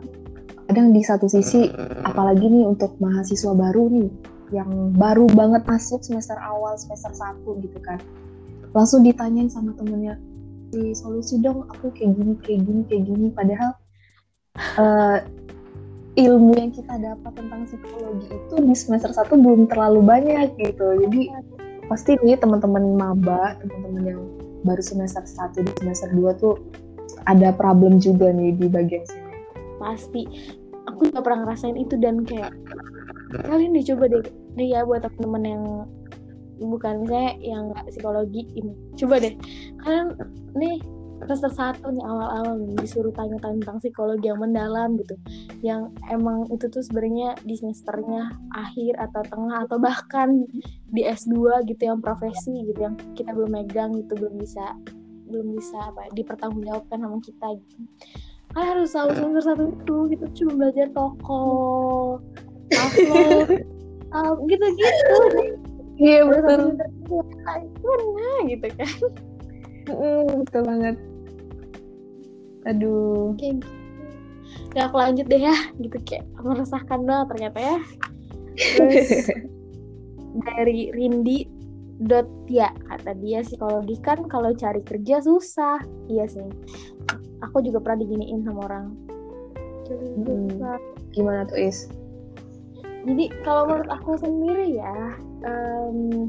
kadang 0.67 0.91
di 0.91 1.02
satu 1.04 1.32
sisi 1.32 1.71
apalagi 2.04 2.43
nih 2.47 2.67
untuk 2.67 3.00
mahasiswa 3.00 3.56
baru 3.56 3.88
nih 3.88 4.10
yang 4.52 4.95
baru 4.95 5.28
banget 5.32 5.63
masuk 5.67 6.04
semester 6.04 6.36
awal 6.39 6.76
semester 6.80 7.12
satu 7.12 7.60
gitu 7.60 7.80
kan. 7.84 8.00
Langsung 8.71 9.04
ditanyain 9.04 9.52
sama 9.52 9.76
temennya 9.76 10.19
di 10.71 10.91
solusi 10.91 11.39
dong 11.39 11.67
aku 11.71 11.91
kayak 11.95 12.15
gini 12.15 12.34
kayak 12.43 12.60
gini 12.63 12.82
kayak 12.88 13.04
gini. 13.08 13.28
Padahal 13.32 13.71
uh, 14.80 15.17
ilmu 16.17 16.52
yang 16.58 16.71
kita 16.71 16.95
dapat 16.97 17.32
tentang 17.36 17.67
psikologi 17.67 18.28
itu 18.32 18.56
di 18.58 18.76
semester 18.76 19.12
satu 19.12 19.36
belum 19.36 19.67
terlalu 19.67 20.04
banyak 20.04 20.56
gitu. 20.60 20.88
Jadi 21.04 21.32
pasti 21.88 22.19
nih 22.19 22.36
teman-teman 22.39 22.95
maba 22.95 23.56
teman-teman 23.63 24.04
yang 24.04 24.21
baru 24.67 24.84
semester 24.84 25.23
satu 25.23 25.63
di 25.63 25.71
semester 25.80 26.12
dua 26.12 26.36
tuh 26.36 26.60
ada 27.28 27.52
problem 27.52 28.00
juga 28.00 28.32
nih 28.32 28.56
di 28.56 28.68
bagian 28.72 29.04
sini. 29.04 29.34
Pasti. 29.78 30.24
Aku 30.88 31.12
juga 31.12 31.20
pernah 31.20 31.44
ngerasain 31.48 31.76
itu 31.76 32.00
dan 32.00 32.24
kayak 32.24 32.56
kalian 33.44 33.76
dicoba 33.76 34.08
deh 34.08 34.24
deh 34.56 34.68
ya 34.72 34.88
buat 34.88 35.04
teman-teman 35.04 35.44
yang 35.44 35.63
bukan 36.63 37.04
misalnya 37.04 37.32
yang 37.44 37.62
nggak 37.70 37.86
psikologi 37.92 38.48
ini. 38.56 38.74
Coba 38.96 39.20
deh. 39.20 39.36
Kalian 39.84 40.16
nih 40.56 40.80
semester 41.18 41.50
satu 41.50 41.90
nih 41.92 42.06
awal-awal 42.06 42.56
disuruh 42.78 43.10
tanya 43.12 43.42
tentang 43.42 43.82
psikologi 43.82 44.30
yang 44.30 44.40
mendalam 44.40 44.96
gitu. 45.02 45.16
Yang 45.66 45.92
emang 46.13 46.48
itu 46.54 46.66
tuh 46.70 46.82
sebenarnya 46.86 47.36
di 47.44 47.58
semesternya 47.58 48.32
akhir 48.54 48.94
atau 49.02 49.22
tengah 49.28 49.66
atau 49.66 49.78
bahkan 49.82 50.46
di 50.94 51.02
S2 51.04 51.68
gitu 51.68 51.90
yang 51.90 52.00
profesi 52.00 52.63
gitu 52.70 52.80
yang 52.80 52.96
kita 53.18 53.34
belum 53.34 53.52
megang 53.54 53.92
gitu 53.98 54.13
belum 54.16 54.40
bisa 54.40 54.78
belum 55.28 55.48
bisa 55.60 55.78
apa 55.92 56.10
dipertanggungjawabkan 56.16 56.98
sama 57.04 57.18
kita 57.24 57.48
gitu. 57.60 57.76
Kalian 58.56 58.70
harus 58.74 58.90
tahu 58.96 59.10
semester 59.12 59.44
satu 59.44 59.63
itu 59.70 59.96
kita 60.16 60.26
cuma 60.40 60.52
belajar 60.56 60.88
toko 60.96 61.42
upload 62.74 63.48
um, 64.16 64.36
gitu-gitu. 64.50 65.18
Iya 65.98 66.20
betul. 66.30 66.78
"Ah, 67.46 67.58
gimana 67.62 68.28
gitu 68.48 68.68
kan. 68.78 68.92
Mm, 69.88 70.26
betul 70.46 70.62
banget. 70.66 70.96
Aduh. 72.68 73.34
Kayak 73.40 73.63
gitu 73.63 73.78
ya 74.78 74.86
aku 74.86 74.96
lanjut 75.02 75.26
deh 75.26 75.42
ya 75.42 75.58
gitu 75.82 75.98
kayak 76.06 76.26
meresahkan 76.38 77.02
banget 77.02 77.28
ternyata 77.34 77.60
ya. 77.60 77.78
Terus 78.78 79.10
dari 80.38 80.94
Rindi 80.94 81.57
dot. 82.06 82.30
Ya 82.48 82.72
kata 82.88 83.18
dia 83.18 83.42
psikologi 83.42 83.98
kan 84.02 84.26
kalau 84.30 84.54
cari 84.54 84.82
kerja 84.86 85.22
susah. 85.24 85.82
Iya 86.08 86.30
sih. 86.30 86.48
Aku 87.46 87.62
juga 87.62 87.82
pernah 87.82 88.06
diginiin 88.06 88.46
sama 88.46 88.66
orang. 88.66 88.88
Hmm. 89.88 90.52
gimana 91.16 91.48
tuh 91.48 91.58
is? 91.58 91.88
Jadi 93.08 93.32
kalau 93.48 93.72
menurut 93.72 93.88
aku 93.88 94.20
sendiri 94.20 94.76
ya 94.76 95.16
em, 95.48 96.28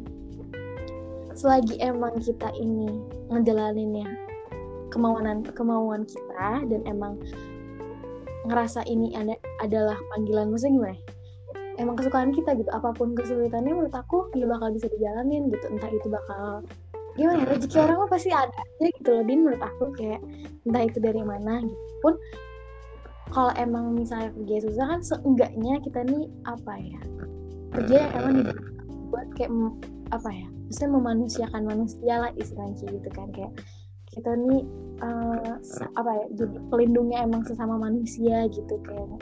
selagi 1.35 1.75
emang 1.83 2.15
kita 2.23 2.55
ini 2.55 3.03
ngejalaninnya 3.35 4.07
kemauan 4.95 5.43
kemauan 5.43 6.07
kita 6.07 6.63
dan 6.71 6.81
emang 6.87 7.19
ngerasa 8.47 8.87
ini 8.87 9.13
ada 9.19 9.35
adalah 9.59 9.99
panggilan 10.15 10.55
maksudnya 10.55 10.75
gimana? 10.79 10.99
Emang 11.79 11.95
kesukaan 11.97 12.31
kita 12.35 12.53
gitu. 12.59 12.71
Apa 12.75 12.93
pun 12.93 13.15
kesulitannya 13.15 13.73
menurut 13.73 13.95
aku 13.95 14.29
ya 14.35 14.45
bakal 14.51 14.75
bisa 14.75 14.91
dijalanin 14.91 15.49
gitu. 15.49 15.67
Entah 15.71 15.91
itu 15.91 16.09
bakal 16.11 16.67
gimana 17.19 17.43
ya 17.43 17.47
rezeki 17.51 17.77
orang 17.83 17.99
mah 17.99 18.11
pasti 18.11 18.31
ada 18.31 18.53
aja 18.53 18.87
gitu 18.91 19.09
loh 19.15 19.25
din. 19.25 19.39
Menurut 19.47 19.63
aku 19.63 19.85
kayak 19.97 20.21
entah 20.67 20.83
itu 20.85 20.99
dari 20.99 21.23
mana 21.23 21.63
gitu 21.63 21.95
pun. 22.03 22.15
Kalau 23.29 23.53
emang 23.61 23.93
misalnya 23.93 24.33
kerja 24.35 24.57
susah 24.67 24.87
kan 24.89 25.01
seenggaknya 25.05 25.75
kita 25.85 26.01
nih 26.01 26.25
apa 26.49 26.75
ya 26.81 27.01
kerja 27.77 27.95
yang 28.09 28.13
emang 28.17 28.35
dibuat 28.41 29.29
kayak 29.37 29.53
apa 30.09 30.31
ya 30.33 30.49
maksudnya 30.49 30.91
memanusiakan 30.97 31.63
manusia 31.69 32.15
lah 32.17 32.31
istilahnya 32.35 32.89
gitu 32.89 33.09
kan. 33.13 33.29
Kayak 33.37 33.53
kita 34.09 34.33
nih 34.35 34.65
se- 35.63 35.93
apa 35.95 36.11
ya 36.11 36.27
jadi 36.35 36.57
pelindungnya 36.73 37.19
emang 37.23 37.45
sesama 37.47 37.79
manusia 37.79 38.49
gitu 38.51 38.75
kayak 38.83 39.21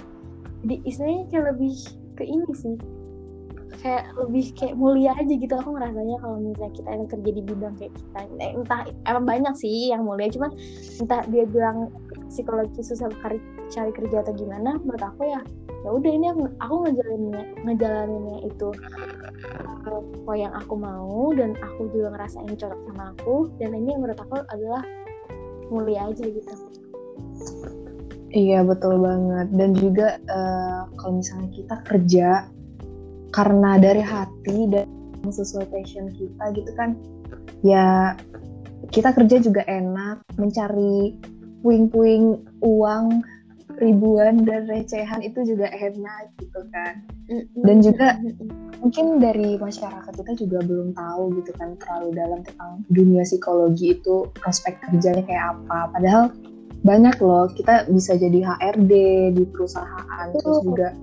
jadi 0.65 0.77
istilahnya 0.89 1.25
kayak 1.29 1.45
lebih 1.53 1.75
ke 2.17 2.25
ini 2.25 2.51
sih. 2.57 2.77
Kayak 3.77 4.17
lebih 4.17 4.57
kayak 4.57 4.75
mulia 4.81 5.13
aja 5.15 5.35
gitu 5.37 5.53
aku 5.53 5.77
ngerasanya 5.77 6.17
kalau 6.25 6.37
misalnya 6.41 6.73
kita 6.73 6.89
emang 6.97 7.09
kerja 7.13 7.31
di 7.31 7.43
bidang 7.45 7.75
kayak 7.77 7.93
kita. 7.93 8.21
Eh, 8.41 8.51
entah 8.57 8.81
emang 9.05 9.25
banyak 9.29 9.55
sih 9.55 9.93
yang 9.93 10.03
mulia 10.09 10.33
cuman 10.33 10.51
entah 10.99 11.21
dia 11.29 11.45
bilang 11.45 11.93
psikologi 12.33 12.81
susah 12.83 13.13
cari, 13.23 13.39
cari 13.69 13.91
kerja 13.93 14.25
atau 14.27 14.33
gimana 14.35 14.81
menurut 14.83 15.05
aku 15.05 15.29
ya 15.29 15.41
ya 15.87 15.95
udah 15.95 16.11
ini 16.11 16.27
aku, 16.35 16.51
aku 16.59 16.75
ngejalaninnya 16.83 17.45
ngejalaninnya 17.63 18.39
itu 18.43 18.69
eh, 19.87 20.03
apa 20.27 20.33
yang 20.35 20.53
aku 20.59 20.75
mau 20.75 21.31
dan 21.31 21.55
aku 21.63 21.87
juga 21.95 22.11
ngerasain 22.19 22.51
cocok 22.59 22.81
sama 22.91 23.15
aku 23.15 23.47
dan 23.63 23.71
ini 23.71 23.95
menurut 23.95 24.19
aku 24.19 24.43
adalah 24.51 24.83
mulia 25.71 26.11
aja 26.11 26.27
gitu 26.27 26.55
Iya 28.35 28.67
betul 28.67 28.99
banget. 29.03 29.49
Dan 29.55 29.71
juga 29.77 30.19
eh, 30.19 30.81
kalau 30.99 31.23
misalnya 31.23 31.51
kita 31.55 31.77
kerja 31.87 32.29
karena 33.35 33.71
dari 33.77 34.03
hati 34.03 34.71
dan 34.71 34.87
sesuai 35.27 35.67
passion 35.69 36.15
kita 36.15 36.55
gitu 36.55 36.71
kan 36.79 36.95
ya 37.67 38.15
kita 38.95 39.11
kerja 39.11 39.43
juga 39.43 39.67
enak 39.67 40.23
mencari 40.39 41.19
puing-puing 41.67 42.39
uang 42.63 43.27
ribuan 43.77 44.47
dan 44.47 44.71
recehan 44.71 45.21
itu 45.21 45.43
juga 45.43 45.69
enak 45.69 46.33
gitu 46.39 46.61
kan. 46.71 47.03
Dan 47.61 47.83
juga- 47.83 48.17
mungkin 48.81 49.19
dari 49.19 49.59
masyarakat 49.59 50.13
kita 50.15 50.33
juga 50.39 50.63
belum 50.65 50.95
tahu 50.95 51.43
gitu 51.43 51.51
kan 51.59 51.75
terlalu 51.83 52.15
dalam 52.15 52.41
tentang 52.47 52.87
dunia 52.89 53.27
psikologi 53.27 53.99
itu 53.99 54.31
prospek 54.39 54.79
kerjanya 54.87 55.27
kayak 55.27 55.45
apa. 55.59 55.91
Padahal 55.93 56.23
banyak 56.87 57.19
loh 57.19 57.51
kita 57.51 57.91
bisa 57.91 58.15
jadi 58.15 58.47
HRD 58.47 58.93
di 59.35 59.45
perusahaan 59.51 60.31
terus 60.31 60.63
juga 60.63 60.95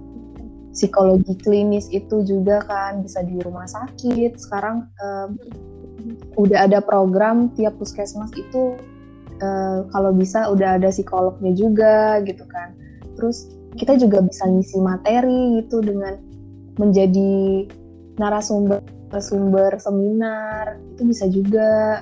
psikologi 0.74 1.38
klinis 1.38 1.86
itu 1.94 2.26
juga 2.26 2.66
kan 2.66 3.06
bisa 3.06 3.22
di 3.22 3.38
rumah 3.46 3.70
sakit. 3.70 4.42
Sekarang 4.42 4.90
em, 5.00 5.38
udah 6.36 6.66
ada 6.66 6.82
program 6.82 7.54
tiap 7.54 7.78
puskesmas 7.78 8.34
itu 8.34 8.76
eh, 9.38 9.80
kalau 9.94 10.12
bisa 10.12 10.50
udah 10.50 10.82
ada 10.82 10.90
psikolognya 10.90 11.54
juga 11.54 12.20
gitu 12.26 12.44
kan. 12.50 12.74
Terus 13.16 13.54
kita 13.78 14.02
juga 14.02 14.26
bisa 14.26 14.50
ngisi 14.50 14.82
materi 14.82 15.62
gitu 15.62 15.86
dengan 15.86 16.18
menjadi 16.82 17.70
narasumber 18.18 18.82
narasumber 19.14 19.78
seminar 19.78 20.82
itu 20.98 21.02
bisa 21.06 21.26
juga. 21.30 22.02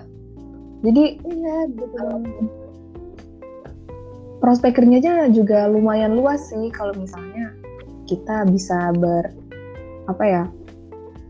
Jadi 0.81 1.19
iya 1.27 1.57
gitu 1.75 1.99
prospek 4.41 4.81
kerjanya 4.81 5.29
juga 5.29 5.69
lumayan 5.69 6.17
luas 6.17 6.49
sih 6.49 6.73
kalau 6.73 6.91
misalnya 6.97 7.53
kita 8.09 8.43
bisa 8.49 8.91
ber 8.97 9.31
apa 10.09 10.23
ya 10.25 10.43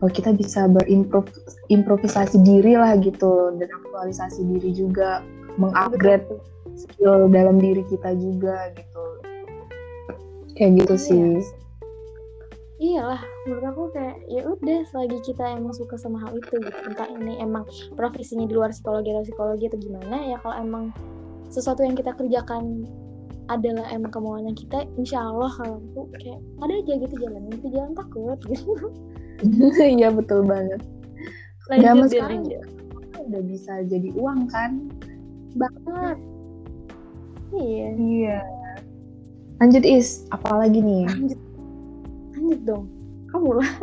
kalau 0.02 0.10
kita 0.10 0.30
bisa 0.34 0.66
berimprov 0.66 1.30
improvisasi 1.70 2.42
diri 2.42 2.74
lah 2.74 2.98
gitu 2.98 3.54
dan 3.60 3.70
aktualisasi 3.70 4.42
diri 4.50 4.74
juga 4.74 5.22
mengupgrade 5.60 6.26
skill 6.74 7.28
dalam 7.30 7.60
diri 7.60 7.84
kita 7.86 8.16
juga 8.16 8.72
gitu. 8.74 9.04
Kayak 10.58 10.84
gitu 10.84 10.94
Iya. 10.96 11.04
sih. 11.06 11.54
Iyalah 12.82 13.22
menurut 13.46 13.64
aku 13.70 13.82
kayak 13.94 14.16
ya 14.26 14.42
udah 14.42 14.80
selagi 14.90 15.18
kita 15.22 15.54
emang 15.54 15.70
suka 15.70 15.94
sama 15.94 16.18
hal 16.18 16.34
itu 16.34 16.58
gitu. 16.58 16.78
Entah 16.82 17.06
ini 17.06 17.38
emang 17.38 17.62
profesinya 17.94 18.42
di 18.42 18.58
luar 18.58 18.74
psikologi 18.74 19.14
atau 19.14 19.22
psikologi 19.22 19.70
atau 19.70 19.78
gimana 19.78 20.16
ya 20.26 20.36
kalau 20.42 20.58
emang 20.58 20.84
sesuatu 21.52 21.84
yang 21.84 21.92
kita 21.92 22.16
kerjakan 22.16 22.88
adalah 23.52 23.84
emang 23.92 24.08
kemauannya 24.08 24.56
kita 24.56 24.88
insya 24.96 25.20
Allah 25.20 25.52
kalau 25.52 25.76
aku 25.92 26.08
kayak 26.16 26.40
ada 26.64 26.74
aja 26.80 26.92
gitu 27.04 27.14
jalan 27.20 27.42
itu 27.52 27.66
jangan 27.68 27.92
takut 27.94 28.38
gitu. 28.48 28.74
Iya 29.98 30.14
betul 30.14 30.46
banget. 30.46 30.78
Zaman 31.66 32.06
sekarang 32.06 32.46
lanjut. 32.46 32.62
udah 33.26 33.42
bisa 33.42 33.72
jadi 33.90 34.08
uang 34.14 34.46
kan? 34.54 34.86
Banget. 35.58 36.18
Iya. 37.50 37.88
Iya. 37.98 38.38
Lanjut 39.58 39.82
is. 39.82 40.30
Apalagi 40.30 40.78
nih? 40.78 41.10
Lanjut. 41.10 41.40
Lanjut 42.38 42.60
dong. 42.62 42.84
Kamu 43.34 43.50
lah. 43.58 43.72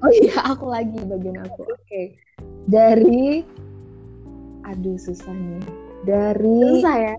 Oh 0.00 0.08
iya, 0.08 0.32
aku 0.48 0.64
lagi 0.64 0.96
bagian 1.04 1.44
aku. 1.44 1.76
Oke. 1.76 2.16
Dari 2.72 3.44
aduh 4.64 4.96
susah 4.96 5.28
nih. 5.28 5.60
Dari 6.08 6.80
susah 6.80 6.96
ya? 6.96 7.14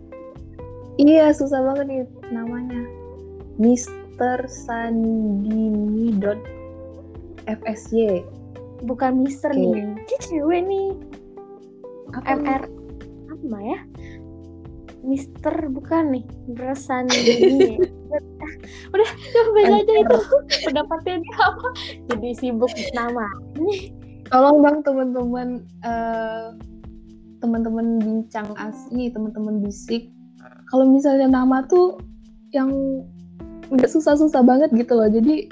Iya, 0.98 1.26
susah 1.34 1.60
banget 1.62 1.86
nih 1.88 2.02
namanya. 2.34 2.82
Mister 3.62 4.46
Sandini 4.50 6.13
dot 6.17 6.39
FSY. 7.46 8.26
bukan 8.82 9.22
Mister 9.22 9.54
Oke. 9.54 9.62
nih 9.62 9.94
dia 10.10 10.20
cewek 10.26 10.62
nih. 10.65 10.89
Apa 12.17 12.34
MR 12.34 12.63
apa 13.30 13.58
ya? 13.62 13.80
Mister 15.02 15.54
bukan 15.70 16.17
nih 16.17 16.26
Bersan 16.54 17.10
ini 17.10 17.78
udah 18.94 19.10
coba 19.34 19.62
aja 19.70 19.94
itu. 20.02 20.17
Pendapatnya 20.65 21.15
dia 21.22 21.38
apa? 21.46 21.70
Jadi 22.10 22.30
sibuk 22.38 22.74
nama 22.98 23.26
Tolong 24.32 24.58
bang 24.63 24.78
teman-teman 24.82 25.50
eh, 25.86 26.46
teman-teman 27.41 27.99
bincang 27.99 28.54
asli, 28.56 29.10
teman-teman 29.10 29.60
bisik. 29.65 30.13
Kalau 30.69 30.88
misalnya 30.88 31.27
nama 31.27 31.65
tuh 31.67 31.99
yang 32.56 32.71
nggak 33.71 33.91
susah-susah 33.91 34.45
banget 34.45 34.69
gitu 34.71 34.93
loh. 34.95 35.10
Jadi 35.10 35.49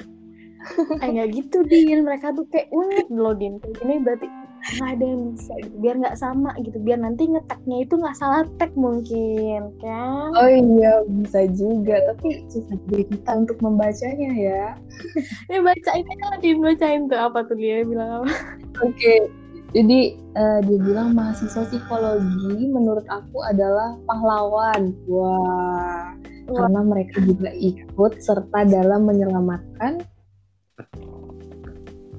nggak 1.00 1.28
gitu 1.32 1.64
din 1.64 2.04
mereka 2.04 2.36
tuh 2.36 2.44
kayak 2.52 2.68
unik 2.68 3.08
loh 3.08 3.32
din 3.32 3.56
kayak 3.64 3.74
gini 3.80 3.94
berarti 4.04 4.28
nggak 4.60 4.90
ada 4.92 5.04
yang 5.08 5.22
bisa 5.32 5.52
gitu. 5.64 5.76
biar 5.80 5.94
nggak 6.04 6.18
sama 6.20 6.50
gitu 6.60 6.78
biar 6.84 7.00
nanti 7.00 7.22
ngeteknya 7.32 7.76
itu 7.80 7.94
nggak 7.96 8.12
salah 8.20 8.44
tag 8.60 8.68
mungkin 8.76 9.72
kan 9.80 10.28
oh 10.36 10.50
iya 10.52 11.00
bisa 11.08 11.48
juga. 11.56 11.96
Tapi 12.12 12.44
susah 12.52 12.76
juga 12.84 13.02
kita 13.08 13.30
untuk 13.40 13.58
membacanya 13.64 14.30
ya. 14.36 14.64
ya 15.50 15.58
bacain 15.64 16.04
aja 16.04 16.36
din 16.44 16.60
bacain 16.60 17.08
tuh 17.08 17.16
apa 17.18 17.40
tuh 17.48 17.56
dia 17.56 17.80
bilang 17.88 18.20
apa 18.20 18.60
Oke, 18.80 19.28
jadi 19.70 19.98
eh, 20.16 20.60
dia 20.62 20.78
bilang 20.78 21.14
mahasiswa 21.14 21.62
psikologi 21.64 22.66
menurut 22.66 23.06
aku 23.06 23.38
adalah 23.42 23.94
pahlawan. 24.04 24.90
Wah, 25.06 26.10
Wah. 26.46 26.58
karena 26.58 26.80
mereka 26.82 27.22
juga 27.22 27.50
ikut 27.52 28.12
serta 28.18 28.66
dalam 28.66 29.06
menyelamatkan 29.06 30.02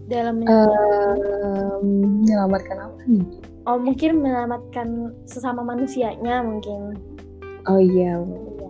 dalam 0.07 0.43
em, 0.43 1.85
menyelamatkan 2.19 2.77
apa 2.77 2.99
nih? 3.07 3.23
oh 3.63 3.79
mungkin 3.79 4.19
menyelamatkan 4.19 4.87
sesama 5.23 5.63
manusianya 5.63 6.43
mungkin 6.43 6.99
Oh 7.63 7.77
iya, 7.77 8.19
Iya. 8.19 8.69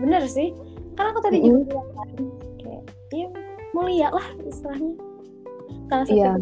bener 0.00 0.22
sih 0.24 0.50
karena 0.96 1.12
aku 1.12 1.20
tadi 1.20 1.38
Mm. 1.38 1.44
juga 1.44 1.62
bilang 1.68 1.88
kan 1.94 2.08
kayak 2.58 2.82
ya 3.12 3.28
mulia 3.70 4.08
lah 4.10 4.26
istilahnya 4.42 4.94
salah 5.86 6.02
satu 6.02 6.16
Iya. 6.16 6.32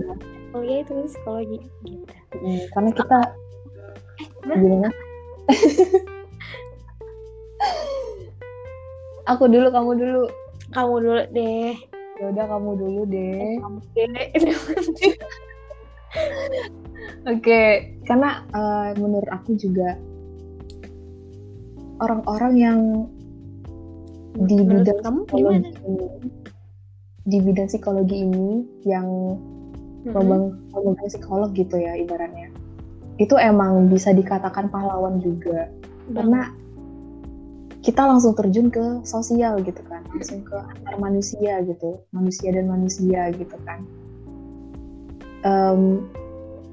Mulia 0.57 0.81
itu 0.81 0.93
psikologi 1.05 1.61
gitu. 1.85 2.17
Mm, 2.41 2.61
karena 2.73 2.91
kita 2.97 3.19
udah. 4.49 4.57
gimana? 4.57 4.89
Aku 9.37 9.45
dulu 9.51 9.69
kamu 9.69 9.91
dulu. 10.01 10.25
Kamu 10.73 10.95
dulu 11.03 11.23
deh. 11.37 11.77
Ya 12.17 12.25
udah 12.33 12.45
kamu 12.49 12.71
dulu 12.81 13.05
deh. 13.11 13.61
Kamu 13.61 13.79
deh. 13.93 14.29
Oke, 17.27 17.93
karena 18.07 18.47
eh, 18.55 18.91
menurut 18.97 19.29
aku 19.29 19.59
juga 19.59 19.99
orang-orang 22.01 22.55
yang 22.57 22.79
di 24.37 24.57
Menurut 24.61 24.85
bidang 24.85 25.01
kamu 25.03 25.21
psikologi 25.27 25.59
gimana? 25.59 25.69
ini, 25.89 26.09
di 27.27 27.39
bidang 27.43 27.69
psikologi 27.69 28.17
ini 28.23 28.49
yang 28.87 29.09
Memegang 30.07 30.55
memegang 30.71 31.11
psikolog 31.11 31.51
gitu 31.51 31.83
ya 31.83 31.99
ibaratnya, 31.99 32.55
itu 33.19 33.35
emang 33.35 33.91
bisa 33.91 34.15
dikatakan 34.15 34.71
pahlawan 34.71 35.19
juga. 35.19 35.67
Karena 36.15 36.55
kita 37.83 38.07
langsung 38.07 38.39
terjun 38.39 38.71
ke 38.71 39.03
sosial 39.03 39.59
gitu 39.67 39.83
kan, 39.91 40.07
langsung 40.15 40.47
ke 40.47 40.55
antar 40.55 40.95
manusia 41.03 41.59
gitu, 41.67 41.99
manusia 42.15 42.55
dan 42.55 42.71
manusia 42.71 43.35
gitu 43.35 43.57
kan. 43.67 43.83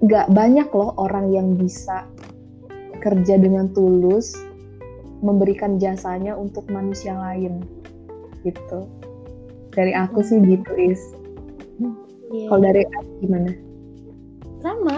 Nggak 0.04 0.28
banyak 0.30 0.70
loh 0.70 0.94
orang 1.02 1.34
yang 1.34 1.58
bisa 1.58 2.06
kerja 3.02 3.38
dengan 3.42 3.74
tulus 3.74 4.38
memberikan 5.26 5.82
jasanya 5.82 6.38
untuk 6.38 6.70
manusia 6.70 7.18
lain 7.18 7.66
gitu. 8.46 8.86
Dari 9.74 9.96
aku 9.96 10.22
sih 10.22 10.38
gitu 10.44 10.70
is 10.78 11.02
Iya. 12.34 12.48
kalau 12.50 12.62
dari 12.66 12.82
aku 12.98 13.12
gimana? 13.22 13.52
Sama. 14.66 14.98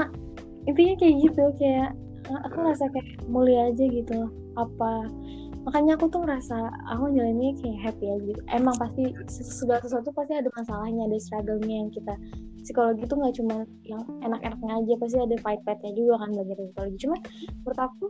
Intinya 0.65 0.95
kayak 0.97 1.15
gitu 1.19 1.43
kayak 1.59 1.89
eh, 2.31 2.41
aku 2.47 2.55
ngerasa 2.63 2.85
kayak 2.95 3.19
mulia 3.27 3.69
aja 3.69 3.83
gitu 3.91 4.11
loh. 4.15 4.31
Apa? 4.55 5.11
Makanya 5.67 5.97
aku 5.97 6.05
tuh 6.13 6.21
ngerasa 6.23 6.57
aku 6.93 7.11
jalannya 7.11 7.57
kayak 7.59 7.79
happy 7.83 8.05
aja 8.07 8.23
gitu. 8.23 8.41
Emang 8.53 8.75
pasti 8.79 9.11
segala 9.27 9.83
sesuatu 9.83 10.15
pasti 10.15 10.33
ada 10.37 10.49
masalahnya 10.55 11.11
ada 11.11 11.17
struggle-nya 11.19 11.75
yang 11.85 11.89
kita 11.91 12.13
psikologi 12.63 13.03
tuh 13.05 13.17
nggak 13.19 13.35
cuma 13.37 13.55
yang 13.85 14.01
enak-enaknya 14.23 14.73
aja 14.81 14.93
pasti 14.97 15.17
ada 15.21 15.35
fight-fightnya 15.43 15.91
juga 15.97 16.13
kan 16.23 16.29
belajar 16.31 16.55
psikologi. 16.55 16.97
Cuma 17.03 17.15
menurut 17.61 17.79
aku 17.81 18.05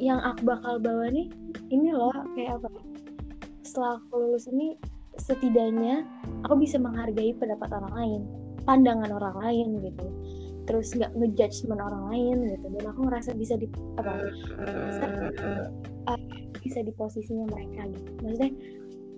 yang 0.00 0.20
aku 0.22 0.40
bakal 0.48 0.80
bawa 0.80 1.10
nih 1.10 1.26
ini 1.74 1.90
loh 1.90 2.14
kayak 2.38 2.60
apa? 2.62 2.68
Setelah 3.64 3.98
aku 3.98 4.14
lulus 4.20 4.46
ini 4.48 4.76
setidaknya 5.20 6.08
aku 6.48 6.64
bisa 6.64 6.80
menghargai 6.80 7.36
pendapat 7.36 7.68
orang 7.76 7.94
lain 7.94 8.20
pandangan 8.64 9.10
orang 9.12 9.36
lain 9.40 9.68
gitu. 9.84 10.06
Terus 10.68 10.94
nggak 10.94 11.12
ngejudgement 11.16 11.80
orang 11.80 12.02
lain 12.12 12.36
gitu. 12.56 12.66
Dan 12.78 12.84
aku 12.86 13.00
ngerasa 13.08 13.30
bisa 13.34 13.54
di 13.58 13.66
apa 13.98 14.12
bisa, 14.86 15.04
uh, 16.06 16.18
bisa 16.60 16.78
di 16.84 16.92
posisinya 16.94 17.46
mereka 17.50 17.88
gitu. 17.90 18.10
Maksudnya 18.22 18.52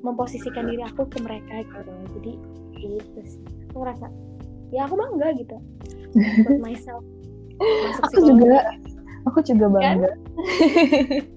memposisikan 0.02 0.66
diri 0.66 0.82
aku 0.86 1.06
ke 1.06 1.18
mereka 1.22 1.62
gitu. 1.62 1.92
Jadi 2.18 2.32
gitu 2.78 3.20
sih. 3.26 3.42
Aku 3.72 3.84
ngerasa 3.84 4.06
ya 4.72 4.88
aku 4.88 4.94
bangga 4.96 5.28
gitu. 5.36 5.56
Buat 6.46 6.60
myself. 6.66 7.02
Masuk 7.62 8.02
aku 8.10 8.18
juga 8.26 8.58
aku 9.28 9.38
juga 9.46 9.66
bangga 9.70 10.10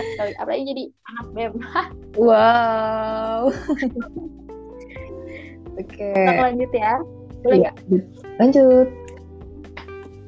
sekali 0.00 0.32
apalagi 0.40 0.64
jadi 0.64 0.84
anak 1.12 1.26
bem. 1.36 1.52
Wow. 2.12 3.48
Oke. 5.80 6.12
Kita 6.12 6.44
lanjut 6.44 6.70
ya. 6.76 7.00
Boleh 7.40 7.56
Iya, 7.64 7.72
lanjut. 8.36 8.88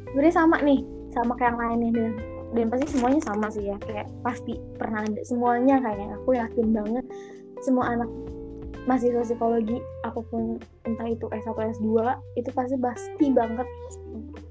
Sebenarnya 0.09 0.35
sama 0.35 0.57
nih 0.65 0.81
sama 1.13 1.37
kayak 1.37 1.53
yang 1.53 1.59
lainnya 1.61 1.91
dan 1.93 2.13
dan 2.57 2.67
pasti 2.73 2.87
semuanya 2.97 3.21
sama 3.21 3.47
sih 3.53 3.69
ya. 3.69 3.77
Kayak 3.85 4.09
pasti 4.25 4.57
pernah 4.81 5.05
ada 5.05 5.23
semuanya 5.29 5.77
kayak 5.85 6.17
aku 6.25 6.41
yakin 6.41 6.73
banget 6.73 7.05
semua 7.61 7.93
anak 7.93 8.09
mahasiswa 8.85 9.25
psikologi 9.25 9.81
apa 10.05 10.21
pun 10.29 10.61
entah 10.85 11.09
itu 11.09 11.25
S1 11.33 11.57
S2 11.81 11.89
itu 12.37 12.51
pasti 12.53 12.77
pasti 12.77 13.27
banget 13.33 13.69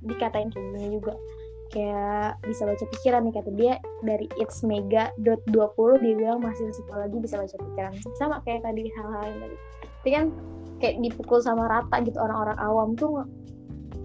dikatain 0.10 0.50
kayak 0.50 0.66
gini 0.74 0.98
juga 0.98 1.14
kayak 1.74 2.38
bisa 2.46 2.70
baca 2.70 2.86
pikiran 2.86 3.26
nih 3.26 3.34
kata 3.34 3.52
dia 3.58 3.74
dari 4.06 4.30
it's 4.38 4.62
mega 4.62 5.10
dot 5.26 5.42
20 5.50 6.06
dia 6.06 6.14
bilang 6.14 6.46
mahasiswa 6.46 6.70
psikologi 6.70 7.18
bisa 7.18 7.36
baca 7.42 7.56
pikiran. 7.58 7.94
Sama 8.16 8.38
kayak 8.46 8.62
tadi 8.62 8.94
hal-hal 8.94 9.24
yang 9.26 9.40
tadi. 9.42 9.58
Tapi 9.82 10.10
kan 10.14 10.26
kayak 10.78 10.96
dipukul 11.02 11.40
sama 11.42 11.66
rata 11.66 11.98
gitu 12.06 12.22
orang-orang 12.22 12.58
awam 12.62 12.90
tuh 12.94 13.26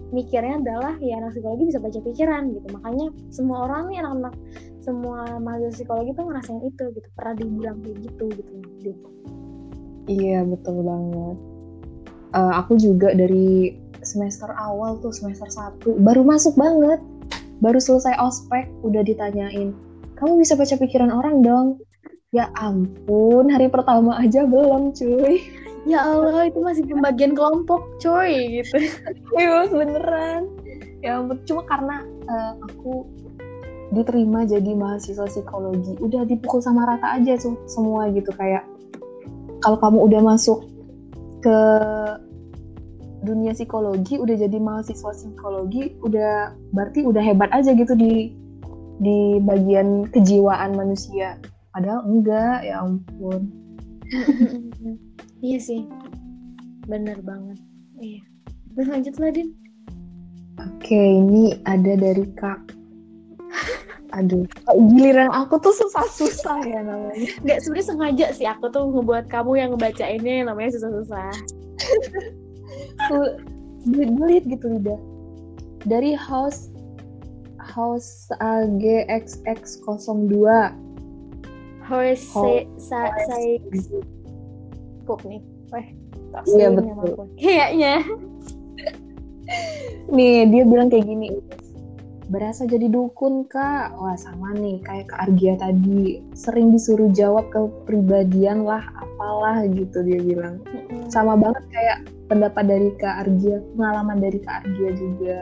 mikirnya 0.09 0.57
adalah 0.57 0.97
ya 0.97 1.21
anak 1.21 1.37
psikologi 1.37 1.69
bisa 1.69 1.77
baca 1.77 1.99
pikiran 2.01 2.43
gitu. 2.57 2.67
Makanya 2.73 3.07
semua 3.29 3.57
orang 3.69 3.93
nih 3.93 3.97
anak-anak 4.01 4.33
semua 4.81 5.37
mahasiswa 5.37 5.73
psikologi 5.77 6.11
tuh 6.17 6.25
ngerasain 6.25 6.61
itu 6.65 6.83
gitu. 6.97 7.07
Pernah 7.13 7.33
dibilang 7.37 7.77
kayak 7.85 7.97
gitu 8.09 8.25
gitu. 8.33 8.53
Iya 10.09 10.41
betul 10.41 10.81
banget. 10.81 11.37
Eh, 12.33 12.53
aku 12.57 12.81
juga 12.81 13.13
dari 13.13 13.77
semester 14.01 14.49
awal 14.55 14.97
tuh 15.03 15.11
semester 15.11 15.49
1 15.49 15.99
baru 16.01 16.23
masuk 16.23 16.55
banget 16.55 17.01
baru 17.59 17.79
selesai 17.79 18.15
ospek 18.19 18.67
udah 18.83 19.03
ditanyain 19.03 19.75
kamu 20.19 20.43
bisa 20.43 20.59
baca 20.59 20.75
pikiran 20.75 21.11
orang 21.15 21.39
dong? 21.39 21.67
Ya 22.35 22.51
ampun 22.59 23.47
hari 23.47 23.71
pertama 23.71 24.19
aja 24.19 24.43
belum 24.43 24.91
cuy. 24.91 25.39
Ya 25.87 26.03
Allah 26.03 26.51
itu 26.51 26.59
masih 26.59 26.83
pembagian 26.85 27.33
kelompok 27.33 27.87
coy 28.03 28.59
gitu. 28.59 28.83
Iya 29.39 29.71
beneran. 29.71 30.51
Ya 30.99 31.23
ampun, 31.23 31.39
cuma 31.47 31.63
karena 31.63 32.03
eh, 32.27 32.53
aku 32.67 33.07
diterima 33.95 34.43
jadi 34.45 34.75
mahasiswa 34.75 35.25
psikologi, 35.25 35.97
udah 35.97 36.21
dipukul 36.27 36.61
sama 36.61 36.85
rata 36.85 37.17
aja 37.17 37.39
tuh 37.41 37.57
semua 37.65 38.05
gitu 38.13 38.29
kayak 38.37 38.61
kalau 39.65 39.81
kamu 39.81 39.97
udah 40.05 40.21
masuk 40.21 40.61
ke 41.41 41.57
dunia 43.23 43.51
psikologi, 43.51 44.15
udah 44.19 44.35
jadi 44.35 44.57
mahasiswa 44.57 45.11
psikologi, 45.11 45.95
udah 46.03 46.55
berarti 46.71 47.03
udah 47.03 47.19
hebat 47.19 47.51
aja 47.51 47.75
gitu 47.75 47.95
di 47.95 48.33
di 48.99 49.39
bagian 49.43 50.07
kejiwaan 50.11 50.75
manusia. 50.75 51.39
Padahal 51.71 52.03
enggak, 52.07 52.67
ya 52.67 52.83
ampun. 52.83 53.47
iya 55.45 55.59
sih 55.59 55.85
bener 56.89 57.21
banget 57.21 57.57
iya 58.01 58.21
terus 58.75 58.87
lanjut 58.89 59.15
lah 59.21 59.31
Din 59.33 59.49
Oke, 60.59 60.91
ini 60.91 61.55
ada 61.63 61.95
dari 61.95 62.27
Kak. 62.35 62.75
Aduh, 64.11 64.43
giliran 64.91 65.31
aku 65.31 65.55
tuh 65.63 65.71
susah-susah 65.71 66.67
ya 66.67 66.83
namanya. 66.83 67.31
nggak 67.47 67.63
sebenarnya 67.63 67.87
sengaja 67.87 68.27
sih 68.35 68.43
aku 68.43 68.67
tuh 68.67 68.91
ngebuat 68.91 69.31
kamu 69.31 69.55
yang 69.55 69.71
ngebacainnya 69.71 70.51
namanya 70.51 70.75
susah-susah 70.75 71.31
Tuh, 73.07 73.39
belit 73.87 74.43
gitu 74.49 74.67
lidah. 74.67 74.99
Dari 75.87 76.11
house 76.17 76.67
house 77.61 78.27
AGXX02. 78.43 80.35
Horse 81.89 82.29
Ho- 82.37 82.69
sa 82.77 83.09
saya 83.25 83.57
pup 85.09 85.25
nih 85.25 85.41
weh 85.73 85.89
Iya, 86.45 86.69
betul. 86.69 87.25
kayaknya 87.41 88.05
Nih, 90.09 90.45
dia 90.49 90.63
bilang 90.65 90.89
kayak 90.93 91.05
gini. 91.05 91.33
Berasa 92.29 92.69
jadi 92.69 92.85
dukun, 92.85 93.49
Kak. 93.49 93.97
Wah, 93.97 94.13
sama 94.17 94.53
nih. 94.53 94.81
Kayak 94.85 95.09
Kak 95.09 95.29
Argia 95.29 95.57
tadi. 95.57 96.21
Sering 96.37 96.69
disuruh 96.69 97.09
jawab 97.13 97.49
kepribadian 97.49 98.65
lah, 98.65 98.85
apalah 98.93 99.65
gitu 99.69 100.05
dia 100.05 100.21
bilang. 100.21 100.61
Mm-mm. 100.69 101.09
Sama 101.09 101.33
banget 101.33 101.65
kayak 101.73 101.97
pendapat 102.29 102.63
dari 102.69 102.89
Kak 103.01 103.25
Argia, 103.25 103.57
pengalaman 103.75 104.21
dari 104.21 104.39
Kak 104.39 104.63
Argia 104.65 104.91
juga. 104.95 105.39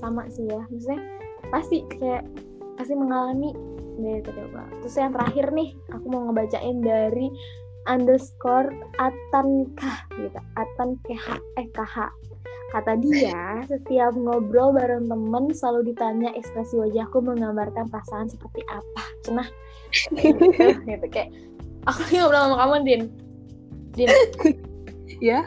sama 0.00 0.24
sih 0.32 0.48
ya 0.48 0.64
maksudnya 0.72 0.96
pasti 1.52 1.84
kayak 1.92 2.24
pasti 2.80 2.96
mengalami 2.96 3.52
dari 4.00 4.24
coba 4.24 4.64
terus 4.80 4.96
yang 4.96 5.12
terakhir 5.12 5.52
nih 5.52 5.76
aku 5.92 6.08
mau 6.08 6.24
ngebacain 6.32 6.80
dari 6.80 7.28
underscore 7.88 8.72
atankah 9.00 9.96
gitu. 10.16 10.40
Atan 10.56 11.00
kh 11.04 11.26
eh 11.56 11.68
kh 11.72 11.96
kata 12.70 12.92
dia 13.02 13.60
setiap 13.70 14.14
ngobrol 14.14 14.76
bareng 14.76 15.08
temen 15.08 15.44
selalu 15.50 15.92
ditanya 15.92 16.30
ekspresi 16.36 16.76
wajahku 16.78 17.18
menggambarkan 17.24 17.88
perasaan 17.88 18.28
seperti 18.28 18.60
apa. 18.68 19.04
Cenah 19.24 19.48
gitu, 20.16 20.76
gitu 20.86 21.06
kayak 21.08 21.32
aku 21.88 22.00
ngobrol 22.12 22.52
sama 22.52 22.56
kamu 22.62 22.76
din. 22.84 23.02
Din 23.96 24.08
Ya? 25.20 25.44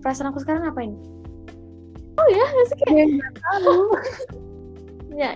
perasaan 0.00 0.30
aku 0.30 0.38
sekarang 0.46 0.70
apa 0.70 0.86
ini? 0.86 0.94
Oh 2.16 2.26
ya 2.30 2.44
nggak 2.46 2.66
sih 2.70 2.76
kayak 2.80 2.94
Dia 2.94 3.06
nggak 3.18 3.32
tahu. 3.42 3.76
ya. 5.18 5.30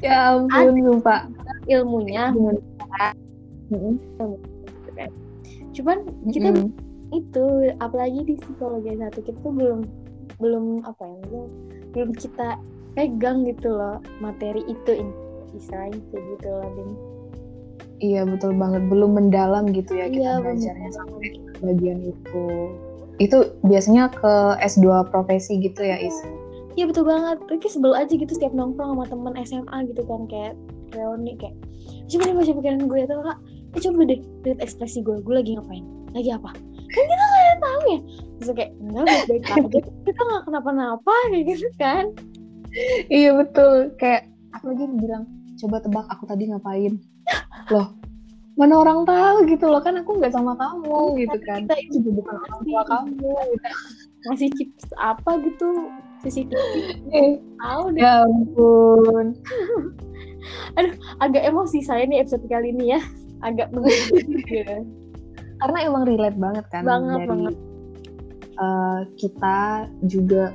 Ya 0.00 0.16
ampun 0.32 0.76
lupa. 0.80 1.28
Ilmunya. 1.68 2.32
Cuman 5.76 5.98
kita 6.32 6.50
Mm-mm. 6.50 6.72
itu 7.12 7.44
apalagi 7.78 8.20
di 8.26 8.34
psikologi 8.40 8.96
satu 8.96 9.20
kita 9.22 9.38
tuh 9.44 9.52
belum 9.52 9.80
belum 10.40 10.64
apa 10.88 11.04
ya 11.04 11.20
belum, 11.28 11.46
belum 11.92 12.10
kita 12.16 12.56
pegang 12.96 13.44
gitu 13.44 13.70
loh 13.70 14.00
materi 14.18 14.64
itu 14.66 14.92
in- 14.96 15.14
istilahnya 15.54 16.00
kayak 16.10 16.24
gitu 16.38 16.48
loh. 16.48 16.70
Iya 18.00 18.24
betul 18.24 18.52
banget. 18.52 18.82
Belum 18.88 19.14
mendalam 19.14 19.68
gitu 19.70 19.94
ya 19.94 20.08
kita 20.08 20.20
Iya, 20.20 20.32
belajarnya 20.40 20.88
bener. 20.88 20.96
sampai 20.96 21.28
bagian 21.60 21.98
itu. 22.02 22.44
Itu 23.20 23.38
biasanya 23.62 24.08
ke 24.10 24.32
S2 24.58 25.08
profesi 25.08 25.60
gitu 25.60 25.84
ya 25.84 26.00
Is? 26.00 26.16
Iya 26.74 26.88
betul 26.88 27.04
banget. 27.04 27.38
Ricky 27.46 27.68
sebel 27.68 27.92
aja 27.92 28.08
gitu 28.08 28.30
setiap 28.30 28.50
nongkrong 28.50 28.96
sama 28.96 29.04
temen 29.06 29.34
SMA 29.44 29.76
gitu 29.86 30.02
kan 30.08 30.24
kayak 30.26 30.54
reuni 30.90 31.36
kayak 31.36 31.54
coba 32.08 32.22
deh 32.26 32.34
baca 32.34 32.52
pikiran 32.56 32.80
gue. 32.82 32.98
Atau 33.04 33.20
kak 33.20 33.38
eh, 33.76 33.80
coba 33.84 34.00
deh 34.08 34.20
lihat 34.42 34.58
ekspresi 34.58 34.98
gue. 35.00 35.20
Gue 35.20 35.34
lagi 35.36 35.54
ngapain? 35.54 35.84
Lagi 36.16 36.30
apa? 36.32 36.50
Kan 36.90 37.02
kita 37.04 37.14
nggak 37.20 37.42
ada 37.44 37.56
tahu 37.60 37.82
ya. 37.86 38.00
Terus 38.40 38.50
kayak 38.56 38.70
enggak 38.80 39.04
baik 39.04 39.24
baik 39.28 39.44
aja. 39.60 39.80
Kita 40.08 40.20
nggak 40.24 40.42
kenapa-napa 40.48 41.14
kayak 41.28 41.44
gitu 41.46 41.68
kan. 41.76 42.04
Iya 43.10 43.30
betul. 43.36 43.92
Kayak 43.98 44.30
apalagi 44.50 44.84
bilang 44.96 45.24
coba 45.60 45.76
tebak 45.78 46.06
aku 46.08 46.24
tadi 46.24 46.48
ngapain 46.48 46.96
loh 47.70 47.88
mana 48.58 48.74
orang 48.76 49.08
tahu 49.08 49.48
gitu 49.48 49.64
loh 49.66 49.80
kan 49.80 49.96
aku 49.96 50.20
nggak 50.20 50.34
sama 50.34 50.52
kamu 50.58 51.16
gitu 51.16 51.38
kan 51.48 51.64
kita 51.64 51.74
itu 51.80 51.96
juga 52.02 52.10
bukan 52.20 52.36
orang 52.44 52.60
tua 52.60 52.82
kamu 52.84 53.32
gitu. 53.56 53.68
ngasih 54.20 54.48
chips 54.58 54.84
apa 55.00 55.30
gitu 55.40 55.68
CCTV 56.20 56.72
Eh, 57.08 57.40
tahu 57.56 57.84
deh 57.96 58.02
ya 58.04 58.20
ampun 58.20 59.26
agak 61.24 61.42
emosi 61.46 61.80
saya 61.80 62.04
nih 62.04 62.20
episode 62.20 62.44
kali 62.46 62.72
ini 62.72 62.96
ya 62.96 63.00
agak 63.40 63.72
juga. 64.28 64.84
karena 65.60 65.78
emang 65.84 66.04
relate 66.04 66.36
banget 66.36 66.64
kan 66.68 66.82
Banget, 66.84 67.18
dari 67.18 67.28
banget. 67.32 67.54
eh, 68.56 69.00
kita 69.16 69.58
juga 70.04 70.52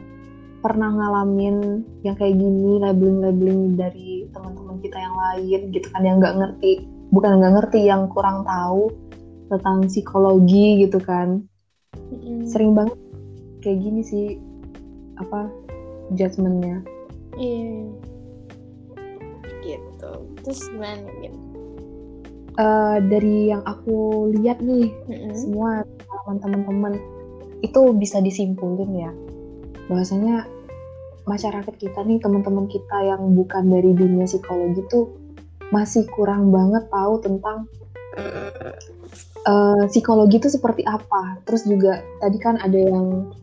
pernah 0.65 0.89
ngalamin 0.89 1.85
yang 2.01 2.17
kayak 2.17 2.41
gini 2.41 2.81
labeling-labeling 2.81 3.77
dari 3.77 4.25
teman-teman 4.33 4.81
kita 4.81 4.97
yang 4.97 5.13
lain 5.13 5.59
gitu 5.69 5.87
kan 5.93 6.01
yang 6.01 6.17
nggak 6.17 6.35
ngerti 6.41 6.89
bukan 7.13 7.37
nggak 7.37 7.53
ngerti 7.61 7.79
yang 7.85 8.09
kurang 8.09 8.41
tahu 8.49 8.89
tentang 9.53 9.85
psikologi 9.85 10.81
gitu 10.81 10.97
kan 10.97 11.45
sering 12.49 12.73
banget 12.73 12.97
kayak 13.61 13.77
gini 13.77 14.01
sih 14.01 14.25
apa 15.21 15.45
judgementnya 16.17 16.81
Iya. 17.35 17.91
Gitu. 19.59 20.11
Terus 20.39 20.59
gimana 20.71 21.09
gitu? 21.19 21.39
Eh, 22.55 22.97
dari 23.11 23.51
yang 23.51 23.59
aku 23.67 24.31
lihat 24.39 24.63
nih 24.63 24.87
Mm-mm. 25.11 25.35
semua 25.35 25.83
teman-teman 26.39 26.95
itu 27.59 27.91
bisa 27.99 28.23
disimpulin 28.23 28.91
ya 28.95 29.11
bahwasanya 29.91 30.47
masyarakat 31.25 31.75
kita 31.77 32.05
nih 32.05 32.21
teman-teman 32.21 32.69
kita 32.69 32.97
yang 33.01 33.33
bukan 33.33 33.69
dari 33.69 33.91
dunia 33.97 34.29
psikologi 34.29 34.81
tuh 34.89 35.09
masih 35.73 36.05
kurang 36.13 36.53
banget 36.53 36.85
tahu 36.93 37.17
tentang 37.21 37.65
eh, 39.45 39.83
psikologi 39.89 40.37
itu 40.37 40.49
seperti 40.49 40.85
apa. 40.85 41.41
Terus 41.49 41.65
juga 41.65 42.05
tadi 42.21 42.37
kan 42.37 42.61
ada 42.61 42.77
yang 42.77 43.33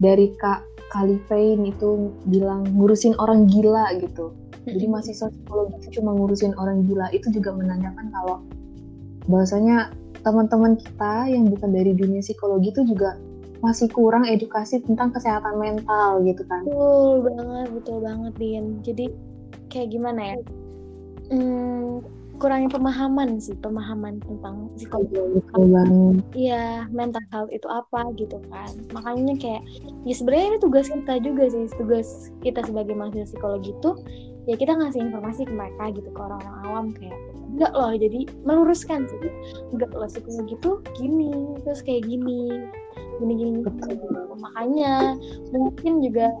dari 0.00 0.32
kak 0.40 0.64
Kalifain 0.88 1.68
itu 1.68 2.16
bilang 2.24 2.64
ngurusin 2.72 3.12
orang 3.20 3.44
gila 3.44 3.92
gitu. 4.00 4.32
Jadi 4.64 4.84
mahasiswa 4.88 5.28
psikologi 5.28 5.84
itu 5.84 6.00
cuma 6.00 6.16
ngurusin 6.16 6.56
orang 6.56 6.88
gila. 6.88 7.12
Itu 7.12 7.28
juga 7.28 7.52
menandakan 7.52 8.08
kalau 8.08 8.40
bahwasanya 9.28 9.92
teman-teman 10.24 10.80
kita 10.80 11.28
yang 11.28 11.52
bukan 11.52 11.76
dari 11.76 11.92
dunia 11.92 12.24
psikologi 12.24 12.72
itu 12.72 12.88
juga 12.88 13.20
masih 13.58 13.90
kurang 13.90 14.22
edukasi 14.26 14.78
tentang 14.82 15.10
kesehatan 15.10 15.58
mental 15.58 16.22
gitu 16.22 16.42
kan. 16.46 16.62
Betul 16.62 17.26
banget, 17.26 17.68
betul 17.74 17.98
banget, 18.02 18.32
Din. 18.38 18.64
Jadi 18.86 19.04
kayak 19.68 19.88
gimana 19.90 20.20
ya? 20.34 20.36
Hmm, 21.28 22.00
kurangnya 22.38 22.70
pemahaman 22.70 23.42
sih, 23.42 23.54
pemahaman 23.58 24.22
tentang 24.22 24.70
psikologi. 24.78 25.42
Iya, 26.38 26.86
mental 26.94 27.22
health 27.34 27.50
itu 27.50 27.66
apa 27.66 28.14
gitu 28.14 28.38
kan. 28.48 28.72
Makanya 28.94 29.34
kayak 29.38 29.62
ya 30.06 30.14
sebenarnya 30.14 30.56
ini 30.56 30.58
tugas 30.62 30.86
kita 30.86 31.14
juga 31.20 31.44
sih, 31.50 31.66
tugas 31.76 32.30
kita 32.40 32.62
sebagai 32.62 32.94
mahasiswa 32.94 33.34
psikologi 33.34 33.74
itu 33.74 33.90
ya 34.48 34.56
kita 34.56 34.72
ngasih 34.80 35.04
informasi 35.12 35.44
ke 35.44 35.52
mereka 35.52 35.92
gitu 35.92 36.08
ke 36.08 36.20
orang-orang 36.24 36.56
awam 36.64 36.86
kayak 36.96 37.18
enggak 37.52 37.72
loh 37.76 37.92
jadi 37.92 38.20
meluruskan 38.48 39.04
sih 39.04 39.20
enggak 39.76 39.92
loh 39.92 40.08
psikologi 40.08 40.56
tuh 40.64 40.80
gini 40.96 41.52
terus 41.66 41.84
kayak 41.84 42.08
gini 42.08 42.64
gini 43.20 43.34
gini, 43.34 43.58
gitu. 43.66 44.34
makanya 44.40 45.18
mungkin 45.52 46.00
juga 46.00 46.32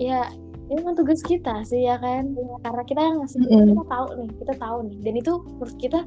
ya 0.00 0.32
ini 0.70 0.86
memang 0.86 0.94
tugas 0.94 1.18
kita 1.26 1.66
sih 1.66 1.82
ya 1.82 1.98
kan? 1.98 2.30
Karena 2.62 2.82
kita 2.86 3.02
ngasih 3.02 3.42
Mm-mm. 3.42 3.74
kita 3.74 3.84
tahu 3.90 4.06
nih 4.22 4.28
kita 4.38 4.54
tahu 4.62 4.78
nih. 4.86 4.98
Dan 5.02 5.14
itu 5.18 5.32
menurut 5.42 5.76
kita 5.82 6.00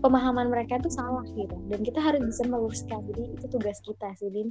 pemahaman 0.00 0.48
mereka 0.48 0.80
itu 0.80 0.88
salah 0.88 1.20
gitu. 1.36 1.52
Dan 1.68 1.84
kita 1.84 2.00
harus 2.00 2.24
bisa 2.24 2.48
meluruskan. 2.48 3.04
Jadi 3.12 3.36
itu 3.36 3.46
tugas 3.52 3.76
kita 3.84 4.08
sih 4.16 4.32
Din. 4.32 4.48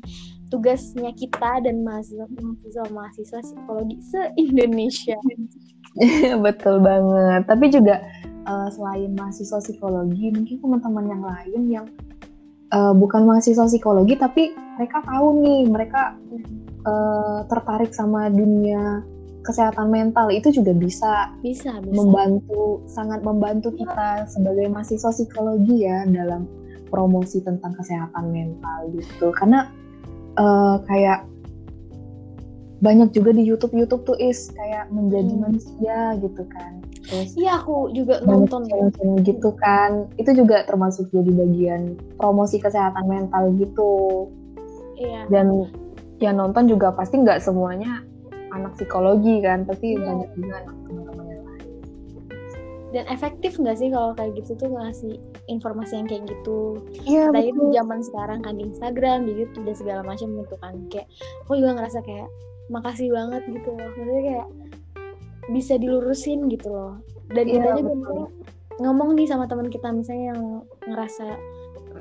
Tugasnya 0.54 1.10
kita 1.18 1.66
dan 1.66 1.82
mahasiswa 1.82 2.30
mahasiswa 2.30 2.86
mahasiswa 2.94 3.40
psikologi 3.42 3.98
se 4.06 4.22
Indonesia 4.38 5.18
Betul 6.46 6.86
banget. 6.86 7.50
Tapi 7.50 7.66
juga 7.74 8.06
eh, 8.46 8.70
selain 8.70 9.18
mahasiswa 9.18 9.58
psikologi, 9.66 10.30
mungkin 10.30 10.62
teman-teman 10.62 11.06
yang 11.10 11.24
lain 11.26 11.62
yang 11.74 11.86
eh, 12.70 12.94
bukan 12.94 13.26
mahasiswa 13.26 13.66
psikologi 13.66 14.14
tapi 14.14 14.54
mereka 14.78 15.02
tahu 15.10 15.42
nih, 15.42 15.62
mereka 15.74 16.14
eh, 16.86 17.40
tertarik 17.50 17.90
sama 17.98 18.30
dunia 18.30 19.15
kesehatan 19.46 19.94
mental 19.94 20.34
itu 20.34 20.50
juga 20.50 20.74
bisa 20.74 21.32
bisa 21.46 21.78
bisa. 21.80 21.94
membantu 21.94 22.82
sangat 22.90 23.22
membantu 23.22 23.70
kita 23.78 24.26
sebagai 24.26 24.66
mahasiswa 24.74 25.14
psikologi 25.14 25.86
ya 25.86 26.04
dalam 26.10 26.50
promosi 26.90 27.46
tentang 27.46 27.78
kesehatan 27.78 28.34
mental 28.34 28.90
gitu. 28.98 29.30
Karena 29.38 29.70
eh, 30.36 30.76
kayak 30.90 31.30
banyak 32.84 33.10
juga 33.16 33.32
di 33.32 33.46
YouTube 33.48 33.74
YouTube 33.74 34.04
tuh 34.04 34.18
is 34.20 34.52
kayak 34.52 34.92
menjadi 34.92 35.32
Hmm. 35.32 35.42
manusia 35.48 35.98
gitu 36.20 36.44
kan. 36.52 36.84
Terus 37.06 37.38
iya 37.38 37.62
aku 37.62 37.94
juga 37.94 38.20
nonton. 38.26 38.66
channel-channel 38.66 39.22
gitu 39.24 39.50
kan. 39.62 40.10
Itu 40.18 40.34
juga 40.34 40.66
termasuk 40.66 41.14
jadi 41.14 41.32
bagian 41.32 41.82
promosi 42.18 42.58
kesehatan 42.58 43.06
mental 43.06 43.54
gitu. 43.62 44.28
Iya. 44.98 45.30
Dan 45.30 45.70
yang 46.20 46.40
nonton 46.40 46.66
juga 46.72 46.96
pasti 46.96 47.20
nggak 47.20 47.44
semuanya 47.44 48.02
anak 48.56 48.72
psikologi 48.80 49.44
kan 49.44 49.68
pasti 49.68 49.94
Iya. 49.94 50.04
banyak 50.04 50.30
juga 50.40 50.56
anak 50.64 50.76
teman-teman 50.88 51.26
yang 51.28 51.44
lain. 51.44 51.64
Dan 52.94 53.04
efektif 53.12 53.52
nggak 53.60 53.76
sih 53.76 53.90
kalau 53.92 54.16
kayak 54.16 54.32
gitu 54.40 54.52
tuh 54.56 54.70
ngasih 54.72 55.20
informasi 55.52 55.94
yang 56.00 56.08
kayak 56.08 56.24
gitu? 56.32 56.80
Iya 57.04 57.28
Apalagi 57.28 57.52
di 57.52 57.68
zaman 57.76 58.00
sekarang 58.00 58.40
kan 58.40 58.54
di 58.56 58.64
Instagram, 58.72 59.20
di 59.28 59.34
YouTube 59.36 59.68
dan 59.68 59.76
segala 59.76 60.02
macam 60.08 60.28
gitu 60.32 60.56
kan. 60.64 60.74
Kayak 60.88 61.08
aku 61.44 61.52
juga 61.60 61.72
ngerasa 61.76 62.00
kayak 62.08 62.28
makasih 62.72 63.12
banget 63.12 63.44
gitu 63.52 63.70
loh. 63.76 63.90
Maksudnya 64.00 64.24
kayak 64.24 64.48
bisa 65.52 65.74
dilurusin 65.76 66.40
gitu 66.48 66.70
loh. 66.72 66.94
Dan 67.36 67.46
Iya, 67.52 67.54
kita 67.60 67.70
juga 67.84 67.94
ngomong 68.80 69.10
nih 69.16 69.28
sama 69.28 69.46
teman 69.48 69.68
kita 69.68 69.88
misalnya 69.92 70.36
yang 70.36 70.42
ngerasa 70.88 71.36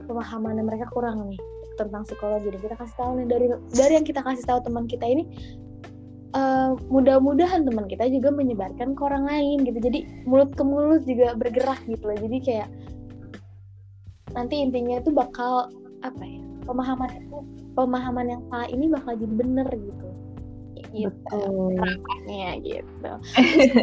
pemahaman 0.06 0.62
mereka 0.62 0.86
kurang 0.94 1.26
nih 1.26 1.40
tentang 1.74 2.06
psikologi. 2.06 2.54
Dan 2.54 2.60
kita 2.62 2.76
kasih 2.78 2.94
tahu 2.94 3.10
nih 3.18 3.26
dari 3.26 3.46
dari 3.74 3.92
yang 3.98 4.06
kita 4.06 4.20
kasih 4.22 4.44
tahu 4.46 4.62
teman 4.62 4.86
kita 4.86 5.04
ini 5.10 5.26
eh, 6.34 6.70
mudah-mudahan 6.90 7.64
teman 7.64 7.86
kita 7.86 8.10
juga 8.10 8.34
menyebarkan 8.34 8.98
ke 8.98 9.00
orang 9.00 9.24
lain 9.24 9.64
gitu. 9.64 9.78
Jadi 9.78 10.26
mulut 10.28 10.50
ke 10.52 10.62
mulut 10.66 11.02
juga 11.06 11.32
bergerak 11.38 11.80
gitu 11.86 12.04
loh. 12.04 12.18
Jadi 12.18 12.38
kayak 12.42 12.68
nanti 14.34 14.60
intinya 14.60 14.98
itu 14.98 15.14
bakal 15.14 15.70
apa 16.02 16.22
ya 16.26 16.42
pemahaman 16.66 17.10
itu 17.14 17.38
pemahaman 17.78 18.26
yang 18.28 18.42
salah 18.50 18.68
ini 18.68 18.90
bakal 18.90 19.14
jadi 19.14 19.34
bener 19.34 19.68
gitu. 19.72 20.06
Gitu 20.94 21.42
harapannya 21.78 22.50
gitu. 22.62 23.12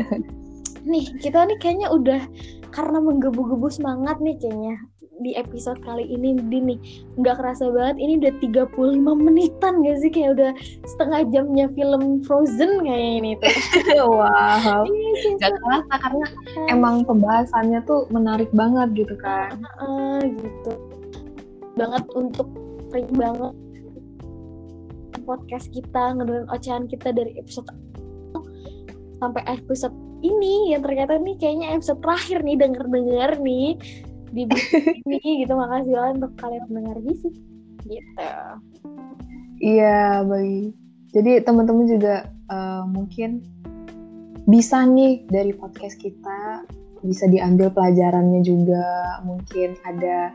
Nih 0.92 1.06
kita 1.22 1.46
nih 1.46 1.58
kayaknya 1.62 1.94
udah 1.94 2.22
karena 2.74 2.98
menggebu-gebu 3.04 3.68
semangat 3.70 4.18
nih 4.18 4.34
kayaknya 4.40 4.82
di 5.22 5.38
episode 5.38 5.80
kali 5.86 6.10
ini 6.10 6.36
Din 6.50 6.76
nih. 6.76 6.80
Nggak 7.22 7.38
kerasa 7.40 7.70
banget 7.70 7.98
ini 8.02 8.14
udah 8.18 8.34
35 8.42 8.98
menitan 9.22 9.74
gak 9.86 9.98
sih? 10.02 10.10
Kayak 10.10 10.32
udah 10.38 10.52
setengah 10.90 11.22
jamnya 11.30 11.66
film 11.78 12.26
Frozen 12.26 12.84
kayak 12.84 13.10
ini 13.22 13.32
tuh. 13.38 13.54
Wow. 14.02 14.84
Iya 14.84 15.38
nggak 15.38 15.54
kerasa 15.62 15.94
karena 16.02 16.26
emang 16.74 17.06
pembahasannya 17.06 17.80
tuh 17.86 18.10
menarik 18.10 18.50
banget 18.52 19.06
gitu 19.06 19.16
kan. 19.22 19.56
Eh, 19.82 20.22
gitu. 20.42 20.74
Banget 21.78 22.04
untuk 22.18 22.50
free 22.90 23.08
banget 23.16 23.56
podcast 25.22 25.70
kita 25.72 26.18
ngedengerin 26.18 26.50
ocehan 26.50 26.84
kita 26.90 27.14
dari 27.14 27.38
episode 27.38 27.70
sampai 29.22 29.42
episode 29.46 29.94
ini. 30.26 30.74
Yang 30.74 30.90
ternyata 30.90 31.14
nih 31.22 31.36
kayaknya 31.38 31.68
episode 31.78 32.02
terakhir 32.02 32.42
nih 32.42 32.58
denger-denger 32.58 33.32
nih 33.40 33.70
di 34.32 34.48
ini 35.06 35.46
gitu. 35.46 35.54
Makasih 35.54 35.94
banget 35.94 36.14
untuk 36.24 36.34
kalian 36.40 36.64
mendengar 36.72 36.98
bisik 37.04 37.36
gitu. 37.86 38.32
Iya 39.62 40.26
baik. 40.26 40.74
Jadi 41.12 41.32
teman-teman 41.44 41.86
juga 41.86 42.16
uh, 42.50 42.88
mungkin 42.88 43.44
bisa 44.48 44.88
nih 44.88 45.28
dari 45.30 45.54
podcast 45.54 46.00
kita 46.00 46.66
bisa 47.04 47.28
diambil 47.28 47.70
pelajarannya 47.70 48.42
juga. 48.42 49.20
Mungkin 49.28 49.76
ada 49.86 50.32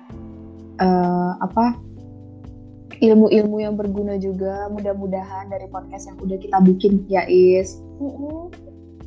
uh, 0.78 1.32
apa 1.40 1.74
ilmu-ilmu 3.01 3.57
yang 3.61 3.74
berguna 3.74 4.20
juga. 4.20 4.68
Mudah-mudahan 4.70 5.49
dari 5.51 5.66
podcast 5.72 6.12
yang 6.12 6.18
udah 6.20 6.38
kita 6.38 6.59
bikin 6.62 7.03
ya 7.09 7.24
Is 7.26 7.80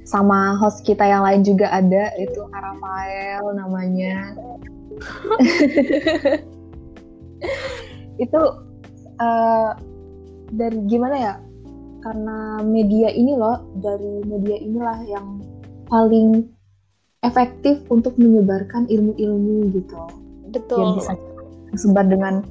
sama 0.10 0.58
host 0.58 0.82
kita 0.90 1.06
yang 1.06 1.22
lain 1.22 1.46
juga 1.46 1.70
ada 1.70 2.10
itu 2.18 2.42
Rafael 2.50 3.46
namanya 3.54 4.34
itu 8.24 8.42
uh, 9.20 9.72
dari 10.52 10.78
gimana 10.88 11.16
ya? 11.18 11.34
Karena 12.00 12.64
media 12.64 13.12
ini 13.12 13.36
loh 13.36 13.60
dari 13.84 14.24
media 14.24 14.56
inilah 14.56 15.00
yang 15.04 15.44
paling 15.92 16.48
efektif 17.28 17.84
untuk 17.92 18.16
menyebarkan 18.16 18.88
ilmu-ilmu 18.88 19.68
gitu. 19.76 20.00
Betul. 20.56 20.80
Yang 20.80 20.92
bisa 21.04 21.14
tersebar 21.70 22.06
dengan 22.08 22.48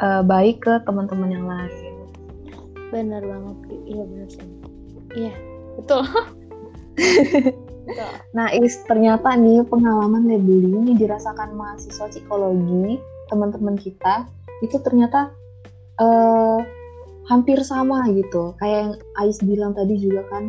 uh, 0.00 0.24
baik 0.24 0.64
ke 0.64 0.80
teman-teman 0.88 1.28
yang 1.28 1.44
lain. 1.44 1.92
Benar 2.88 3.22
banget. 3.22 3.56
Iya 3.84 4.02
benar 4.08 4.28
sih. 4.32 4.48
Iya 5.10 5.34
betul 5.80 6.04
nah 8.36 8.48
is 8.54 8.78
ternyata 8.86 9.34
nih 9.34 9.64
pengalaman 9.66 10.26
labeling 10.26 10.94
yang 10.94 10.98
dirasakan 10.98 11.54
mahasiswa 11.54 12.06
psikologi 12.10 12.98
teman-teman 13.30 13.78
kita 13.78 14.26
itu 14.60 14.76
ternyata 14.82 15.30
uh, 16.02 16.58
hampir 17.30 17.62
sama 17.62 18.10
gitu 18.10 18.58
kayak 18.58 18.76
yang 18.76 18.92
Ais 19.22 19.38
bilang 19.42 19.72
tadi 19.72 19.94
juga 19.96 20.26
kan 20.28 20.44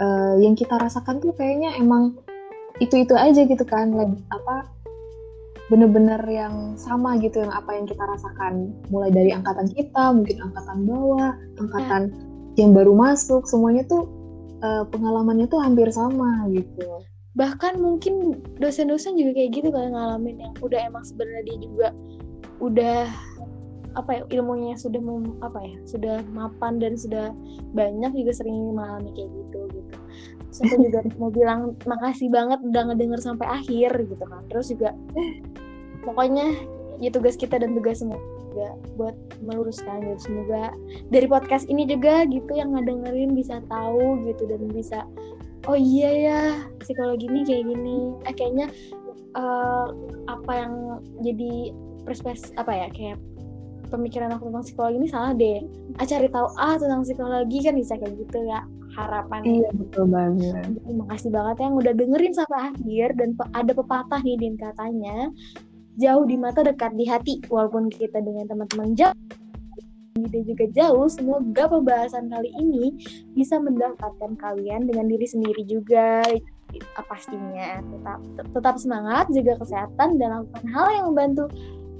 uh, 0.00 0.34
yang 0.36 0.52
kita 0.52 0.76
rasakan 0.76 1.22
tuh 1.24 1.32
kayaknya 1.32 1.72
emang 1.80 2.16
itu 2.76 3.00
itu 3.00 3.16
aja 3.16 3.40
gitu 3.48 3.64
kan 3.64 3.88
apa 4.28 4.68
bener-bener 5.66 6.20
yang 6.30 6.78
sama 6.78 7.18
gitu 7.18 7.42
yang 7.42 7.50
apa 7.50 7.74
yang 7.74 7.88
kita 7.88 8.04
rasakan 8.06 8.70
mulai 8.92 9.10
dari 9.10 9.34
angkatan 9.34 9.66
kita 9.72 10.14
mungkin 10.14 10.38
angkatan 10.38 10.78
bawah 10.86 11.32
angkatan 11.58 12.02
ya. 12.54 12.62
yang 12.62 12.70
baru 12.76 12.94
masuk 12.94 13.48
semuanya 13.50 13.82
tuh 13.90 14.06
uh, 14.62 14.84
pengalamannya 14.88 15.46
tuh 15.50 15.60
hampir 15.60 15.88
sama 15.92 16.46
gitu. 16.52 17.04
Bahkan 17.36 17.80
mungkin 17.80 18.40
dosen-dosen 18.56 19.16
juga 19.20 19.36
kayak 19.36 19.50
gitu 19.60 19.68
kan 19.68 19.92
ngalamin 19.92 20.40
yang 20.40 20.54
udah 20.64 20.80
emang 20.88 21.04
sebenarnya 21.04 21.42
dia 21.52 21.58
juga 21.60 21.88
udah 22.64 23.04
apa 23.96 24.10
ya 24.12 24.22
ilmunya 24.40 24.76
sudah 24.76 25.00
mem, 25.00 25.40
apa 25.40 25.56
ya 25.64 25.76
sudah 25.88 26.20
mapan 26.36 26.76
dan 26.76 27.00
sudah 27.00 27.32
banyak 27.72 28.12
juga 28.12 28.32
sering 28.36 28.76
mengalami 28.76 29.08
kayak 29.16 29.30
gitu 29.32 29.60
gitu. 29.72 29.96
Saya 30.52 30.76
juga 30.76 31.00
mau 31.20 31.32
bilang 31.32 31.76
makasih 31.88 32.28
banget 32.28 32.60
udah 32.60 32.92
ngedenger 32.92 33.20
sampai 33.20 33.48
akhir 33.48 33.96
gitu 34.04 34.24
kan. 34.24 34.44
Terus 34.52 34.66
juga 34.72 34.92
pokoknya 36.04 36.52
ya 37.00 37.08
tugas 37.12 37.36
kita 37.36 37.60
dan 37.60 37.72
tugas 37.76 38.00
semua 38.00 38.20
juga 38.56 38.72
buat 38.96 39.16
meluruskan 39.44 40.00
gitu 40.00 40.32
semoga 40.32 40.72
dari 41.12 41.28
podcast 41.28 41.68
ini 41.68 41.84
juga 41.84 42.24
gitu 42.24 42.48
yang 42.56 42.72
ngedengerin 42.72 43.36
bisa 43.36 43.60
tahu 43.68 44.24
gitu 44.24 44.48
dan 44.48 44.64
bisa 44.72 45.04
oh 45.66 45.76
iya 45.76 46.10
ya 46.10 46.40
psikologi 46.80 47.26
ini 47.26 47.40
kayak 47.44 47.64
gini. 47.68 47.98
Eh 48.24 48.34
kayaknya 48.34 48.66
uh, 49.34 49.92
apa 50.30 50.52
yang 50.54 50.72
jadi 51.20 51.74
perspes 52.06 52.54
apa 52.56 52.72
ya 52.72 52.88
kayak 52.94 53.18
pemikiran 53.90 54.34
aku 54.34 54.50
tentang 54.50 54.64
psikologi 54.66 54.96
ini 55.02 55.08
salah 55.10 55.32
deh. 55.34 55.60
Ah 55.98 56.06
cari 56.06 56.28
tahu 56.30 56.46
ah 56.56 56.74
tentang 56.78 57.02
psikologi 57.02 57.58
kan 57.66 57.74
bisa 57.74 57.98
kayak 57.98 58.14
gitu 58.16 58.38
ya 58.46 58.62
harapan 58.96 59.44
iya 59.44 59.68
betul 59.76 60.08
banget. 60.08 60.56
Terima 60.80 61.04
kasih 61.12 61.28
banget 61.28 61.56
yang 61.60 61.74
udah 61.76 61.92
dengerin 61.92 62.32
sampai 62.32 62.58
akhir 62.72 63.08
dan 63.20 63.28
ada 63.52 63.72
pepatah 63.76 64.20
nih 64.24 64.40
din 64.40 64.56
katanya 64.56 65.28
jauh 65.96 66.24
di 66.28 66.36
mata 66.36 66.60
dekat 66.64 66.92
di 66.94 67.04
hati 67.08 67.34
walaupun 67.48 67.88
kita 67.88 68.20
dengan 68.20 68.46
teman-teman 68.48 68.96
jauh 68.96 69.16
ide 70.16 70.48
juga 70.48 70.64
jauh 70.72 71.04
semoga 71.12 71.68
pembahasan 71.68 72.32
kali 72.32 72.48
ini 72.56 72.96
bisa 73.36 73.60
mendapatkan 73.60 74.32
kalian 74.40 74.88
dengan 74.88 75.12
diri 75.12 75.28
sendiri 75.28 75.60
juga 75.68 76.24
pastinya 77.08 77.80
tetap 77.84 78.20
tetap 78.52 78.74
semangat 78.80 79.28
jaga 79.32 79.60
kesehatan 79.60 80.16
dan 80.16 80.40
lakukan 80.40 80.66
hal 80.72 80.88
yang 80.92 81.06
membantu 81.12 81.44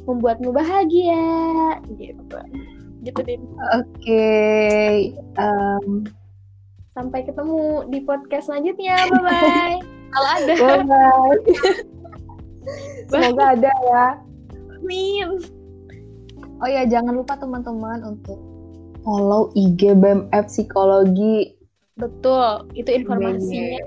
membuatmu 0.09 0.49
bahagia 0.53 1.77
gitu 2.01 2.41
gitu 3.05 3.21
deh 3.21 3.37
oke 3.37 3.85
okay. 4.01 5.13
um, 5.37 6.09
Sampai 6.97 7.29
ketemu 7.29 7.85
di 7.93 8.01
podcast 8.09 8.49
selanjutnya. 8.49 8.97
Bye 9.13 9.21
bye. 9.21 9.77
Kalau 10.17 10.29
ada. 10.33 10.55
Bye 10.57 10.85
bye. 10.89 11.93
Semoga 13.11 13.45
ada 13.55 13.73
ya. 13.73 14.07
Amin. 14.81 15.29
Oh 16.63 16.69
ya, 16.69 16.89
jangan 16.89 17.15
lupa 17.21 17.37
teman-teman 17.37 18.01
untuk 18.03 18.41
follow 19.05 19.53
IG 19.55 19.95
BMF 19.99 20.47
Psikologi. 20.49 21.55
Betul, 21.97 22.69
itu 22.77 22.91
informasinya. 22.93 23.81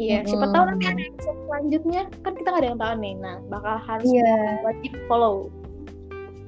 Iya, 0.00 0.24
siapa 0.24 0.48
tahu 0.54 0.64
nanti 0.70 0.86
ada 0.86 1.02
episode 1.02 1.38
selanjutnya 1.44 2.02
kan 2.24 2.32
kita 2.32 2.48
nggak 2.48 2.62
ada 2.62 2.68
yang 2.72 2.80
tahu 2.80 2.94
nih. 3.02 3.14
Nah, 3.20 3.36
bakal 3.52 3.74
harus 3.84 4.08
yeah. 4.08 4.62
wajib 4.64 4.92
follow. 5.10 5.52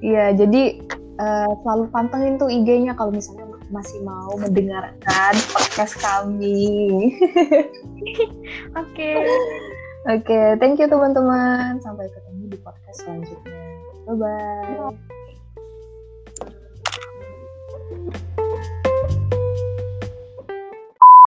Iya, 0.00 0.34
jadi 0.34 0.62
uh, 1.20 1.50
selalu 1.62 1.84
pantengin 1.92 2.40
tuh 2.40 2.48
IG-nya 2.48 2.96
kalau 2.96 3.12
misalnya 3.12 3.44
masih 3.72 4.00
mau 4.04 4.32
mendengarkan 4.36 5.34
podcast 5.52 5.96
kami. 6.00 7.12
Oke. 8.80 9.10
Oke, 10.02 10.26
okay, 10.26 10.58
thank 10.58 10.82
you 10.82 10.90
teman-teman. 10.90 11.78
Sampai 11.78 12.10
ketemu 12.10 12.50
di 12.50 12.58
podcast 12.58 13.06
selanjutnya. 13.06 13.54
Bye 14.02 14.18
bye. 14.18 14.98